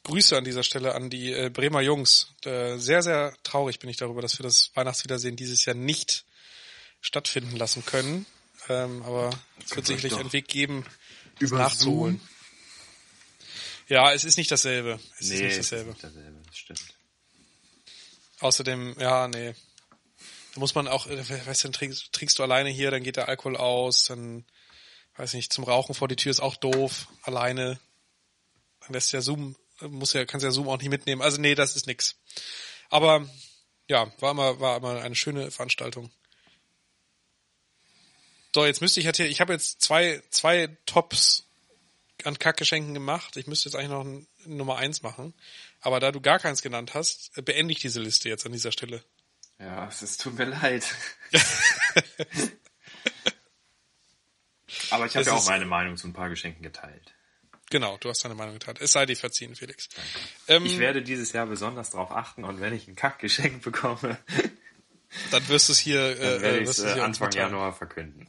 Grüße 0.04 0.36
an 0.36 0.44
dieser 0.44 0.62
Stelle 0.62 0.94
an 0.94 1.10
die 1.10 1.32
äh, 1.32 1.50
Bremer 1.50 1.80
Jungs. 1.80 2.34
Äh, 2.44 2.78
sehr, 2.78 3.02
sehr 3.02 3.34
traurig 3.42 3.80
bin 3.80 3.90
ich 3.90 3.96
darüber, 3.96 4.22
dass 4.22 4.38
wir 4.38 4.44
das 4.44 4.70
Weihnachtswiedersehen 4.74 5.34
dieses 5.34 5.64
Jahr 5.64 5.74
nicht 5.74 6.24
stattfinden 7.00 7.56
lassen 7.56 7.84
können. 7.84 8.26
Ähm, 8.68 9.02
aber 9.02 9.30
es 9.64 9.74
wird 9.74 9.86
sicherlich 9.86 10.14
einen 10.14 10.32
Weg 10.32 10.46
geben, 10.46 10.86
das 11.40 11.50
nachzuholen. 11.50 12.18
Zoom? 12.18 12.28
Ja, 13.88 14.12
es 14.12 14.22
ist 14.22 14.38
nicht 14.38 14.52
dasselbe. 14.52 15.00
Es 15.18 15.30
nee, 15.30 15.36
ist 15.36 15.42
nicht 15.42 15.58
dasselbe. 15.58 15.90
Ist 15.90 16.02
nicht 16.02 16.14
dasselbe, 16.14 16.42
das 16.46 16.56
stimmt. 16.56 16.97
Außerdem, 18.40 18.96
ja, 18.98 19.28
nee. 19.28 19.54
Da 20.54 20.60
muss 20.60 20.74
man 20.74 20.88
auch, 20.88 21.06
äh, 21.06 21.46
weißt 21.46 21.64
du, 21.64 21.68
dann 21.68 21.72
trinkst, 21.72 22.12
trinkst 22.12 22.38
du 22.38 22.42
alleine 22.42 22.70
hier, 22.70 22.90
dann 22.90 23.02
geht 23.02 23.16
der 23.16 23.28
Alkohol 23.28 23.56
aus, 23.56 24.04
dann, 24.04 24.44
weiß 25.16 25.34
nicht, 25.34 25.52
zum 25.52 25.64
Rauchen 25.64 25.94
vor 25.94 26.08
die 26.08 26.16
Tür 26.16 26.30
ist 26.30 26.40
auch 26.40 26.56
doof, 26.56 27.08
alleine. 27.22 27.78
Dann 28.80 28.92
lässt 28.92 29.12
ja 29.12 29.20
Zoom, 29.20 29.56
muss 29.80 30.12
ja, 30.12 30.24
kannst 30.24 30.44
ja 30.44 30.50
Zoom 30.50 30.68
auch 30.68 30.78
nicht 30.78 30.90
mitnehmen. 30.90 31.22
Also 31.22 31.40
nee, 31.40 31.54
das 31.54 31.76
ist 31.76 31.86
nix. 31.86 32.16
Aber, 32.90 33.28
ja, 33.88 34.12
war 34.20 34.30
immer, 34.30 34.60
war 34.60 34.76
immer 34.76 35.00
eine 35.00 35.16
schöne 35.16 35.50
Veranstaltung. 35.50 36.10
So, 38.54 38.64
jetzt 38.64 38.80
müsste 38.80 39.00
ich 39.00 39.06
halt 39.06 39.16
hier, 39.16 39.26
ich 39.26 39.40
habe 39.40 39.52
jetzt 39.52 39.82
zwei, 39.82 40.22
zwei 40.30 40.76
Tops 40.86 41.44
an 42.24 42.38
Kackgeschenken 42.38 42.94
gemacht. 42.94 43.36
Ich 43.36 43.46
müsste 43.46 43.68
jetzt 43.68 43.76
eigentlich 43.76 43.90
noch 43.90 44.04
ein, 44.04 44.26
Nummer 44.46 44.76
eins 44.76 45.02
machen. 45.02 45.34
Aber 45.80 46.00
da 46.00 46.10
du 46.12 46.20
gar 46.20 46.38
keins 46.38 46.62
genannt 46.62 46.94
hast, 46.94 47.32
beende 47.44 47.72
ich 47.72 47.80
diese 47.80 48.00
Liste 48.00 48.28
jetzt 48.28 48.44
an 48.46 48.52
dieser 48.52 48.72
Stelle. 48.72 49.02
Ja, 49.58 49.88
es 49.88 50.02
ist, 50.02 50.20
tut 50.20 50.36
mir 50.38 50.44
leid. 50.44 50.84
Aber 54.90 55.06
ich 55.06 55.16
habe 55.16 55.26
ja 55.26 55.32
auch 55.32 55.46
meine 55.46 55.64
Meinung 55.66 55.96
zu 55.96 56.06
ein 56.08 56.12
paar 56.12 56.28
Geschenken 56.28 56.62
geteilt. 56.62 57.14
Genau, 57.70 57.96
du 57.98 58.08
hast 58.08 58.24
deine 58.24 58.34
Meinung 58.34 58.54
geteilt. 58.54 58.80
Es 58.80 58.92
sei 58.92 59.04
dir 59.04 59.16
verziehen, 59.16 59.54
Felix. 59.54 59.88
Ähm, 60.46 60.64
ich 60.64 60.78
werde 60.78 61.02
dieses 61.02 61.32
Jahr 61.32 61.46
besonders 61.46 61.90
darauf 61.90 62.12
achten 62.12 62.44
und 62.44 62.60
wenn 62.60 62.72
ich 62.72 62.88
ein 62.88 62.96
Kackgeschenk 62.96 63.62
bekomme, 63.64 64.18
dann 65.30 65.48
wirst 65.48 65.68
du 65.68 65.72
es 65.72 65.78
hier, 65.78 66.18
äh, 66.18 66.40
werde 66.40 66.62
es 66.62 66.78
äh, 66.78 67.00
Anfang 67.00 67.32
Januar 67.32 67.74
verkünden. 67.74 68.28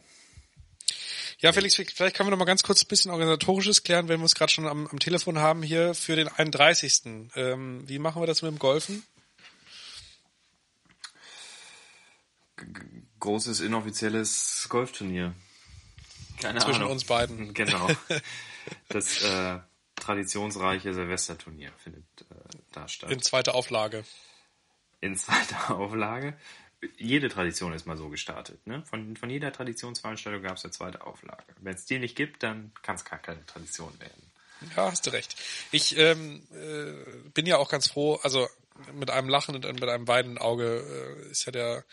Ja, 1.42 1.54
Felix, 1.54 1.76
vielleicht 1.76 2.16
können 2.16 2.28
wir 2.28 2.32
noch 2.32 2.38
mal 2.38 2.46
ganz 2.46 2.64
kurz 2.64 2.84
ein 2.84 2.88
bisschen 2.88 3.12
organisatorisches 3.12 3.84
klären, 3.84 4.10
wenn 4.10 4.20
wir 4.20 4.26
es 4.26 4.36
gerade 4.36 4.52
schon 4.52 4.68
am, 4.68 4.88
am, 4.88 5.00
Telefon 5.00 5.40
haben 5.40 5.64
hier 5.64 5.94
für 5.94 6.18
den 6.18 6.28
31. 6.28 7.30
Ähm, 7.36 7.88
wie 7.88 7.98
machen 7.98 8.22
wir 8.22 8.28
das 8.28 8.42
mit 8.42 8.52
dem 8.52 8.60
Golfen? 8.60 9.04
großes 13.20 13.62
inoffizielles 13.62 14.68
Golfturnier. 14.70 15.34
Keine 16.42 16.60
Zwischen 16.60 16.82
Ahnung. 16.82 16.94
uns 16.94 17.06
beiden. 17.06 17.54
Genau. 17.54 17.88
Das 18.88 19.24
äh, 19.24 19.60
traditionsreiche 19.96 20.94
Silvesterturnier 20.94 21.72
findet 21.78 22.06
äh, 22.22 22.58
da 22.72 22.88
statt. 22.88 23.10
In 23.10 23.20
zweiter 23.20 23.56
Auflage. 23.56 24.04
In 25.02 25.16
zweiter 25.16 25.72
Auflage. 25.76 26.38
Jede 26.98 27.30
Tradition 27.30 27.74
ist 27.74 27.86
mal 27.86 27.98
so 27.98 28.10
gestartet. 28.10 28.66
Ne? 28.66 28.84
Von, 28.86 29.18
von 29.18 29.30
jeder 29.30 29.52
Traditionsveranstaltung 29.52 30.42
gab 30.42 30.58
es 30.58 30.64
eine 30.64 30.72
zweite 30.72 31.06
Auflage. 31.06 31.44
Wenn 31.60 31.76
es 31.76 31.86
die 31.86 32.00
nicht 32.00 32.16
gibt, 32.16 32.44
dann 32.44 32.72
kann 32.82 32.96
es 32.96 33.06
gar 33.06 33.20
keine 33.20 33.46
Tradition 33.46 34.00
werden. 34.00 34.32
Ja, 34.76 34.92
hast 34.92 35.06
du 35.06 35.12
recht. 35.12 35.36
Ich 35.72 35.98
ähm, 35.98 36.48
äh, 36.52 37.30
bin 37.34 37.46
ja 37.46 37.58
auch 37.58 37.70
ganz 37.70 37.88
froh, 37.88 38.20
also 38.24 38.48
mit 38.94 39.10
einem 39.10 39.30
Lachen 39.30 39.56
und 39.56 39.66
mit 39.66 39.84
einem 39.84 40.08
weinenden 40.08 40.38
Auge 40.38 41.26
äh, 41.28 41.32
ist 41.32 41.46
ja 41.46 41.52
der 41.52 41.86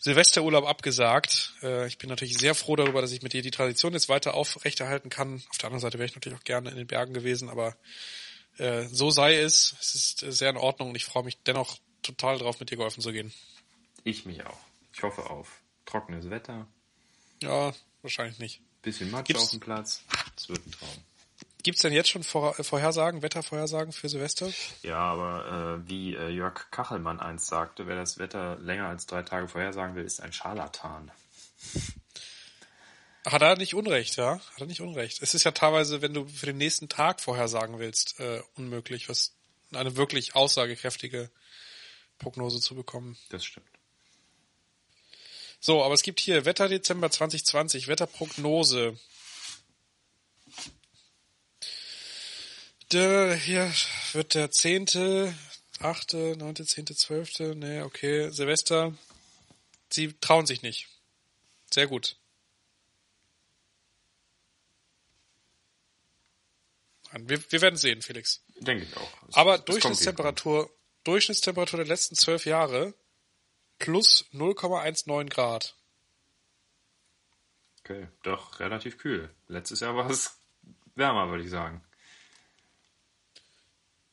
Silvesterurlaub 0.00 0.66
abgesagt. 0.66 1.54
Äh, 1.62 1.86
ich 1.86 1.98
bin 1.98 2.08
natürlich 2.08 2.38
sehr 2.38 2.54
froh 2.54 2.76
darüber, 2.76 3.00
dass 3.00 3.12
ich 3.12 3.22
mit 3.22 3.32
dir 3.32 3.42
die 3.42 3.50
Tradition 3.50 3.92
jetzt 3.92 4.08
weiter 4.08 4.34
aufrechterhalten 4.34 5.10
kann. 5.10 5.42
Auf 5.50 5.58
der 5.58 5.66
anderen 5.66 5.80
Seite 5.80 5.98
wäre 5.98 6.06
ich 6.06 6.14
natürlich 6.14 6.38
auch 6.38 6.44
gerne 6.44 6.70
in 6.70 6.76
den 6.76 6.86
Bergen 6.86 7.14
gewesen, 7.14 7.48
aber 7.48 7.76
äh, 8.58 8.86
so 8.90 9.10
sei 9.10 9.36
es. 9.36 9.74
Es 9.80 9.94
ist 9.94 10.18
sehr 10.18 10.50
in 10.50 10.56
Ordnung 10.56 10.90
und 10.90 10.96
ich 10.96 11.04
freue 11.04 11.24
mich 11.24 11.38
dennoch 11.46 11.78
total 12.02 12.38
drauf, 12.38 12.60
mit 12.60 12.70
dir 12.70 12.76
golfen 12.76 13.02
zu 13.02 13.12
gehen. 13.12 13.32
Ich 14.08 14.24
mich 14.24 14.44
auch. 14.46 14.58
Ich 14.94 15.02
hoffe 15.02 15.28
auf 15.28 15.60
trockenes 15.84 16.30
Wetter, 16.30 16.66
Ja, 17.42 17.74
wahrscheinlich 18.02 18.38
nicht. 18.38 18.60
bisschen 18.82 19.10
Matsch 19.10 19.26
Gibt's- 19.26 19.42
auf 19.44 19.50
dem 19.50 19.60
Platz. 19.60 20.02
Es 20.36 20.48
wird 20.48 20.66
ein 20.66 20.72
Traum. 20.72 21.04
Gibt's 21.62 21.82
denn 21.82 21.92
jetzt 21.92 22.08
schon 22.08 22.22
Vor 22.22 22.54
Vorhersagen, 22.54 23.20
Wettervorhersagen 23.20 23.92
für 23.92 24.08
Silvester? 24.08 24.50
Ja, 24.82 24.96
aber 24.98 25.80
äh, 25.84 25.88
wie 25.90 26.14
äh, 26.14 26.28
Jörg 26.30 26.70
Kachelmann 26.70 27.20
einst 27.20 27.48
sagte, 27.48 27.86
wer 27.86 27.96
das 27.96 28.18
Wetter 28.18 28.56
länger 28.60 28.88
als 28.88 29.04
drei 29.06 29.22
Tage 29.22 29.46
vorhersagen 29.48 29.94
will, 29.94 30.04
ist 30.04 30.20
ein 30.22 30.32
Scharlatan. 30.32 31.10
Hat 33.26 33.42
er 33.42 33.56
nicht 33.56 33.74
Unrecht, 33.74 34.16
ja? 34.16 34.38
Hat 34.38 34.60
er 34.60 34.66
nicht 34.66 34.80
Unrecht. 34.80 35.20
Es 35.20 35.34
ist 35.34 35.44
ja 35.44 35.50
teilweise, 35.50 36.00
wenn 36.00 36.14
du 36.14 36.26
für 36.26 36.46
den 36.46 36.56
nächsten 36.56 36.88
Tag 36.88 37.20
vorhersagen 37.20 37.78
willst, 37.78 38.18
äh, 38.20 38.40
unmöglich, 38.56 39.08
was 39.10 39.34
eine 39.74 39.96
wirklich 39.96 40.34
aussagekräftige 40.34 41.30
Prognose 42.18 42.60
zu 42.60 42.74
bekommen. 42.74 43.18
Das 43.28 43.44
stimmt. 43.44 43.68
So, 45.60 45.82
aber 45.82 45.94
es 45.94 46.02
gibt 46.02 46.20
hier 46.20 46.44
Wetter 46.44 46.68
Dezember 46.68 47.10
2020, 47.10 47.88
Wetterprognose. 47.88 48.98
Der, 52.92 53.34
hier 53.34 53.72
wird 54.12 54.34
der 54.34 54.50
10., 54.50 55.34
8., 55.80 56.12
9., 56.14 56.56
10., 56.66 56.86
12., 56.86 57.38
nee, 57.56 57.82
okay, 57.82 58.30
Silvester. 58.30 58.96
Sie 59.90 60.12
trauen 60.20 60.46
sich 60.46 60.62
nicht. 60.62 60.88
Sehr 61.70 61.86
gut. 61.86 62.16
Wir, 67.20 67.40
wir 67.50 67.60
werden 67.62 67.76
sehen, 67.76 68.02
Felix. 68.02 68.42
Denke 68.60 68.84
ich 68.84 68.96
auch. 68.96 69.10
Es- 69.28 69.34
Aber 69.34 69.58
Durchschnittstemperatur, 69.58 70.70
Durchschnittstemperatur 71.04 71.78
der 71.78 71.86
letzten 71.86 72.14
zwölf 72.16 72.44
Jahre 72.44 72.94
plus 73.78 74.26
0,19 74.32 75.28
Grad. 75.28 75.74
Okay, 77.80 78.08
doch 78.22 78.60
relativ 78.60 78.98
kühl. 78.98 79.34
Letztes 79.46 79.80
Jahr 79.80 79.96
war 79.96 80.10
es 80.10 80.38
wärmer, 80.94 81.30
würde 81.30 81.44
ich 81.44 81.50
sagen. 81.50 81.82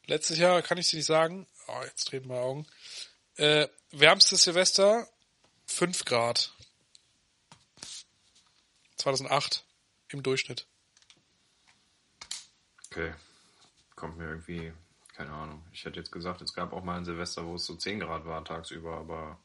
Letztes 0.05 0.37
Jahr 0.37 0.61
kann 0.61 0.77
ich 0.77 0.87
sie 0.87 0.97
nicht 0.97 1.07
sagen. 1.07 1.47
Oh, 1.67 1.81
jetzt 1.83 2.05
treten 2.05 2.27
meine 2.27 2.41
Augen. 2.41 2.67
Äh, 3.37 3.67
wärmstes 3.91 4.43
Silvester 4.43 5.07
5 5.65 6.05
Grad. 6.05 6.53
2008 8.97 9.65
im 10.09 10.23
Durchschnitt. 10.23 10.67
Okay. 12.87 13.13
Kommt 13.95 14.17
mir 14.17 14.29
irgendwie, 14.29 14.73
keine 15.15 15.31
Ahnung. 15.31 15.65
Ich 15.73 15.85
hätte 15.85 15.99
jetzt 15.99 16.11
gesagt, 16.11 16.41
es 16.41 16.53
gab 16.53 16.71
auch 16.71 16.83
mal 16.83 16.97
ein 16.97 17.05
Silvester, 17.05 17.45
wo 17.45 17.55
es 17.55 17.65
so 17.65 17.75
10 17.75 17.99
Grad 17.99 18.25
war 18.25 18.45
tagsüber, 18.45 18.97
aber 18.97 19.39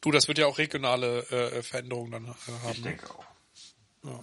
Du, 0.00 0.10
das 0.10 0.28
wird 0.28 0.38
ja 0.38 0.46
auch 0.46 0.58
regionale 0.58 1.20
äh, 1.30 1.62
Veränderungen 1.62 2.10
dann 2.12 2.24
äh, 2.26 2.52
haben. 2.62 2.72
ich 2.72 2.78
ne? 2.78 2.90
denke 2.90 3.10
auch. 3.10 3.24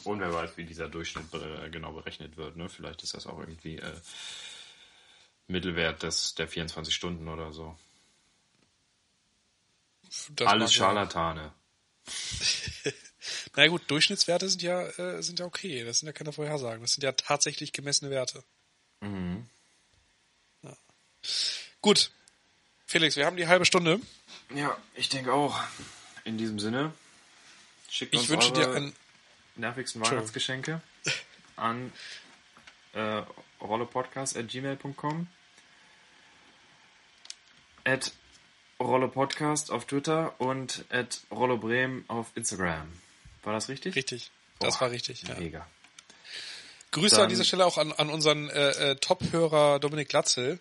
Und 0.03 0.19
wer 0.19 0.33
weiß, 0.33 0.57
wie 0.57 0.65
dieser 0.65 0.89
Durchschnitt 0.89 1.33
äh, 1.33 1.69
genau 1.69 1.93
berechnet 1.93 2.35
wird. 2.35 2.57
Ne? 2.57 2.67
Vielleicht 2.67 3.01
ist 3.01 3.13
das 3.13 3.27
auch 3.27 3.39
irgendwie 3.39 3.77
äh, 3.77 3.93
Mittelwert 5.47 6.03
des, 6.03 6.35
der 6.35 6.49
24 6.49 6.93
Stunden 6.93 7.29
oder 7.29 7.53
so. 7.53 7.77
Das 10.31 10.47
Alles 10.47 10.61
mag 10.61 10.61
ja- 10.61 10.67
Scharlatane. 10.67 11.53
Na 13.55 13.63
ja, 13.63 13.69
gut, 13.69 13.89
Durchschnittswerte 13.89 14.49
sind 14.49 14.61
ja, 14.61 14.81
äh, 14.81 15.21
sind 15.21 15.39
ja 15.39 15.45
okay. 15.45 15.83
Das 15.83 15.99
sind 15.99 16.07
ja 16.07 16.13
keine 16.13 16.33
Vorhersagen. 16.33 16.81
Das 16.81 16.93
sind 16.93 17.03
ja 17.03 17.11
tatsächlich 17.13 17.71
gemessene 17.71 18.11
Werte. 18.11 18.43
Mhm. 19.01 19.47
Ja. 20.63 20.75
Gut. 21.81 22.11
Felix, 22.85 23.15
wir 23.15 23.25
haben 23.25 23.37
die 23.37 23.47
halbe 23.47 23.65
Stunde. 23.65 24.01
Ja, 24.53 24.75
ich 24.95 25.09
denke 25.09 25.33
auch. 25.33 25.59
In 26.25 26.37
diesem 26.37 26.59
Sinne, 26.59 26.93
schickt 27.89 28.13
uns 28.13 28.23
Ich 28.23 28.29
wünsche 28.29 28.51
dir 28.51 28.67
eure 28.67 28.77
ein, 28.77 28.93
nervigsten 29.55 30.01
Entschuldigung. 30.01 30.19
Weihnachtsgeschenke 30.19 30.81
an 31.55 31.91
äh, 32.93 33.21
rollepodcast.gmail.com 33.61 35.27
at 37.85 38.11
rollepodcast 38.79 39.71
auf 39.71 39.85
Twitter 39.85 40.39
und 40.39 40.85
at 40.89 41.21
rollobremen 41.31 42.05
auf 42.07 42.27
Instagram. 42.35 42.91
War 43.43 43.53
das 43.53 43.69
richtig? 43.69 43.95
richtig. 43.95 44.31
Das 44.59 44.75
Boah, 44.75 44.81
war 44.81 44.91
richtig, 44.91 45.23
ja. 45.23 45.35
Mega. 45.35 45.67
Grüße 46.91 47.15
Dann- 47.15 47.23
an 47.25 47.29
dieser 47.29 47.43
Stelle 47.45 47.65
auch 47.65 47.77
an, 47.77 47.91
an 47.93 48.09
unseren 48.09 48.49
äh, 48.49 48.91
äh, 48.91 48.95
Top-Hörer 48.95 49.79
Dominik 49.79 50.09
Glatzel. 50.09 50.59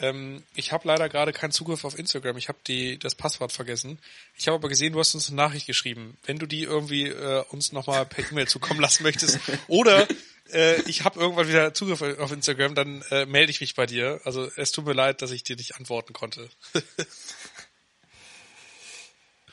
Ähm, 0.00 0.42
ich 0.54 0.72
habe 0.72 0.88
leider 0.88 1.08
gerade 1.08 1.32
keinen 1.32 1.52
Zugriff 1.52 1.84
auf 1.84 1.98
Instagram. 1.98 2.36
Ich 2.36 2.48
habe 2.48 2.58
die 2.66 2.98
das 2.98 3.14
Passwort 3.14 3.52
vergessen. 3.52 3.98
Ich 4.36 4.48
habe 4.48 4.56
aber 4.56 4.68
gesehen, 4.68 4.92
du 4.92 4.98
hast 4.98 5.14
uns 5.14 5.28
eine 5.28 5.36
Nachricht 5.36 5.66
geschrieben. 5.66 6.16
Wenn 6.24 6.38
du 6.38 6.46
die 6.46 6.62
irgendwie 6.62 7.08
äh, 7.08 7.44
uns 7.50 7.72
nochmal 7.72 8.06
per 8.06 8.30
E-Mail 8.30 8.48
zukommen 8.48 8.80
lassen 8.80 9.02
möchtest 9.02 9.38
oder 9.68 10.08
äh, 10.52 10.80
ich 10.82 11.04
habe 11.04 11.20
irgendwann 11.20 11.48
wieder 11.48 11.74
Zugriff 11.74 12.02
auf 12.02 12.32
Instagram, 12.32 12.74
dann 12.74 13.02
äh, 13.10 13.26
melde 13.26 13.50
ich 13.50 13.60
mich 13.60 13.74
bei 13.74 13.86
dir. 13.86 14.20
Also 14.24 14.50
es 14.56 14.72
tut 14.72 14.86
mir 14.86 14.94
leid, 14.94 15.22
dass 15.22 15.30
ich 15.30 15.44
dir 15.44 15.56
nicht 15.56 15.76
antworten 15.76 16.12
konnte. 16.12 16.48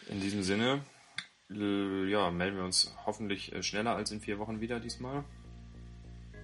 In 0.10 0.22
diesem 0.22 0.42
Sinne, 0.42 0.86
äh, 1.52 2.10
ja, 2.10 2.32
melden 2.32 2.58
wir 2.58 2.64
uns 2.64 2.96
hoffentlich 3.06 3.52
äh, 3.54 3.62
schneller 3.62 3.96
als 3.96 4.12
in 4.12 4.22
vier 4.22 4.40
Wochen 4.40 4.62
wieder 4.62 4.80
diesmal. 4.80 5.26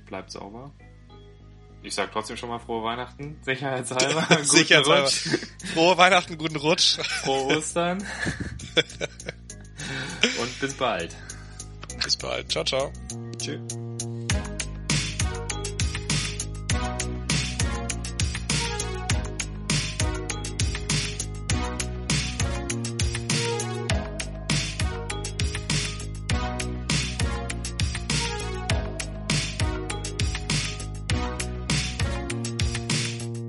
Bleibt 0.06 0.32
sauber. 0.32 0.74
Ich 1.84 1.96
sag 1.96 2.12
trotzdem 2.14 2.38
schon 2.38 2.50
mal 2.50 2.60
frohe 2.60 2.84
Weihnachten, 2.84 3.38
sicherheitshalber. 3.46 4.44
Sicherheitshalber. 4.44 5.10
Frohe 5.74 5.98
Weihnachten, 5.98 6.38
guten 6.38 6.56
Rutsch. 6.56 6.98
Frohe 7.24 7.58
Ostern. 7.58 7.98
Und 10.40 10.60
bis 10.62 10.74
bald. 10.76 11.16
Bis 12.04 12.16
bald. 12.18 12.50
Ciao, 12.52 12.64
ciao. 12.64 12.92
Tschüss. 13.38 13.60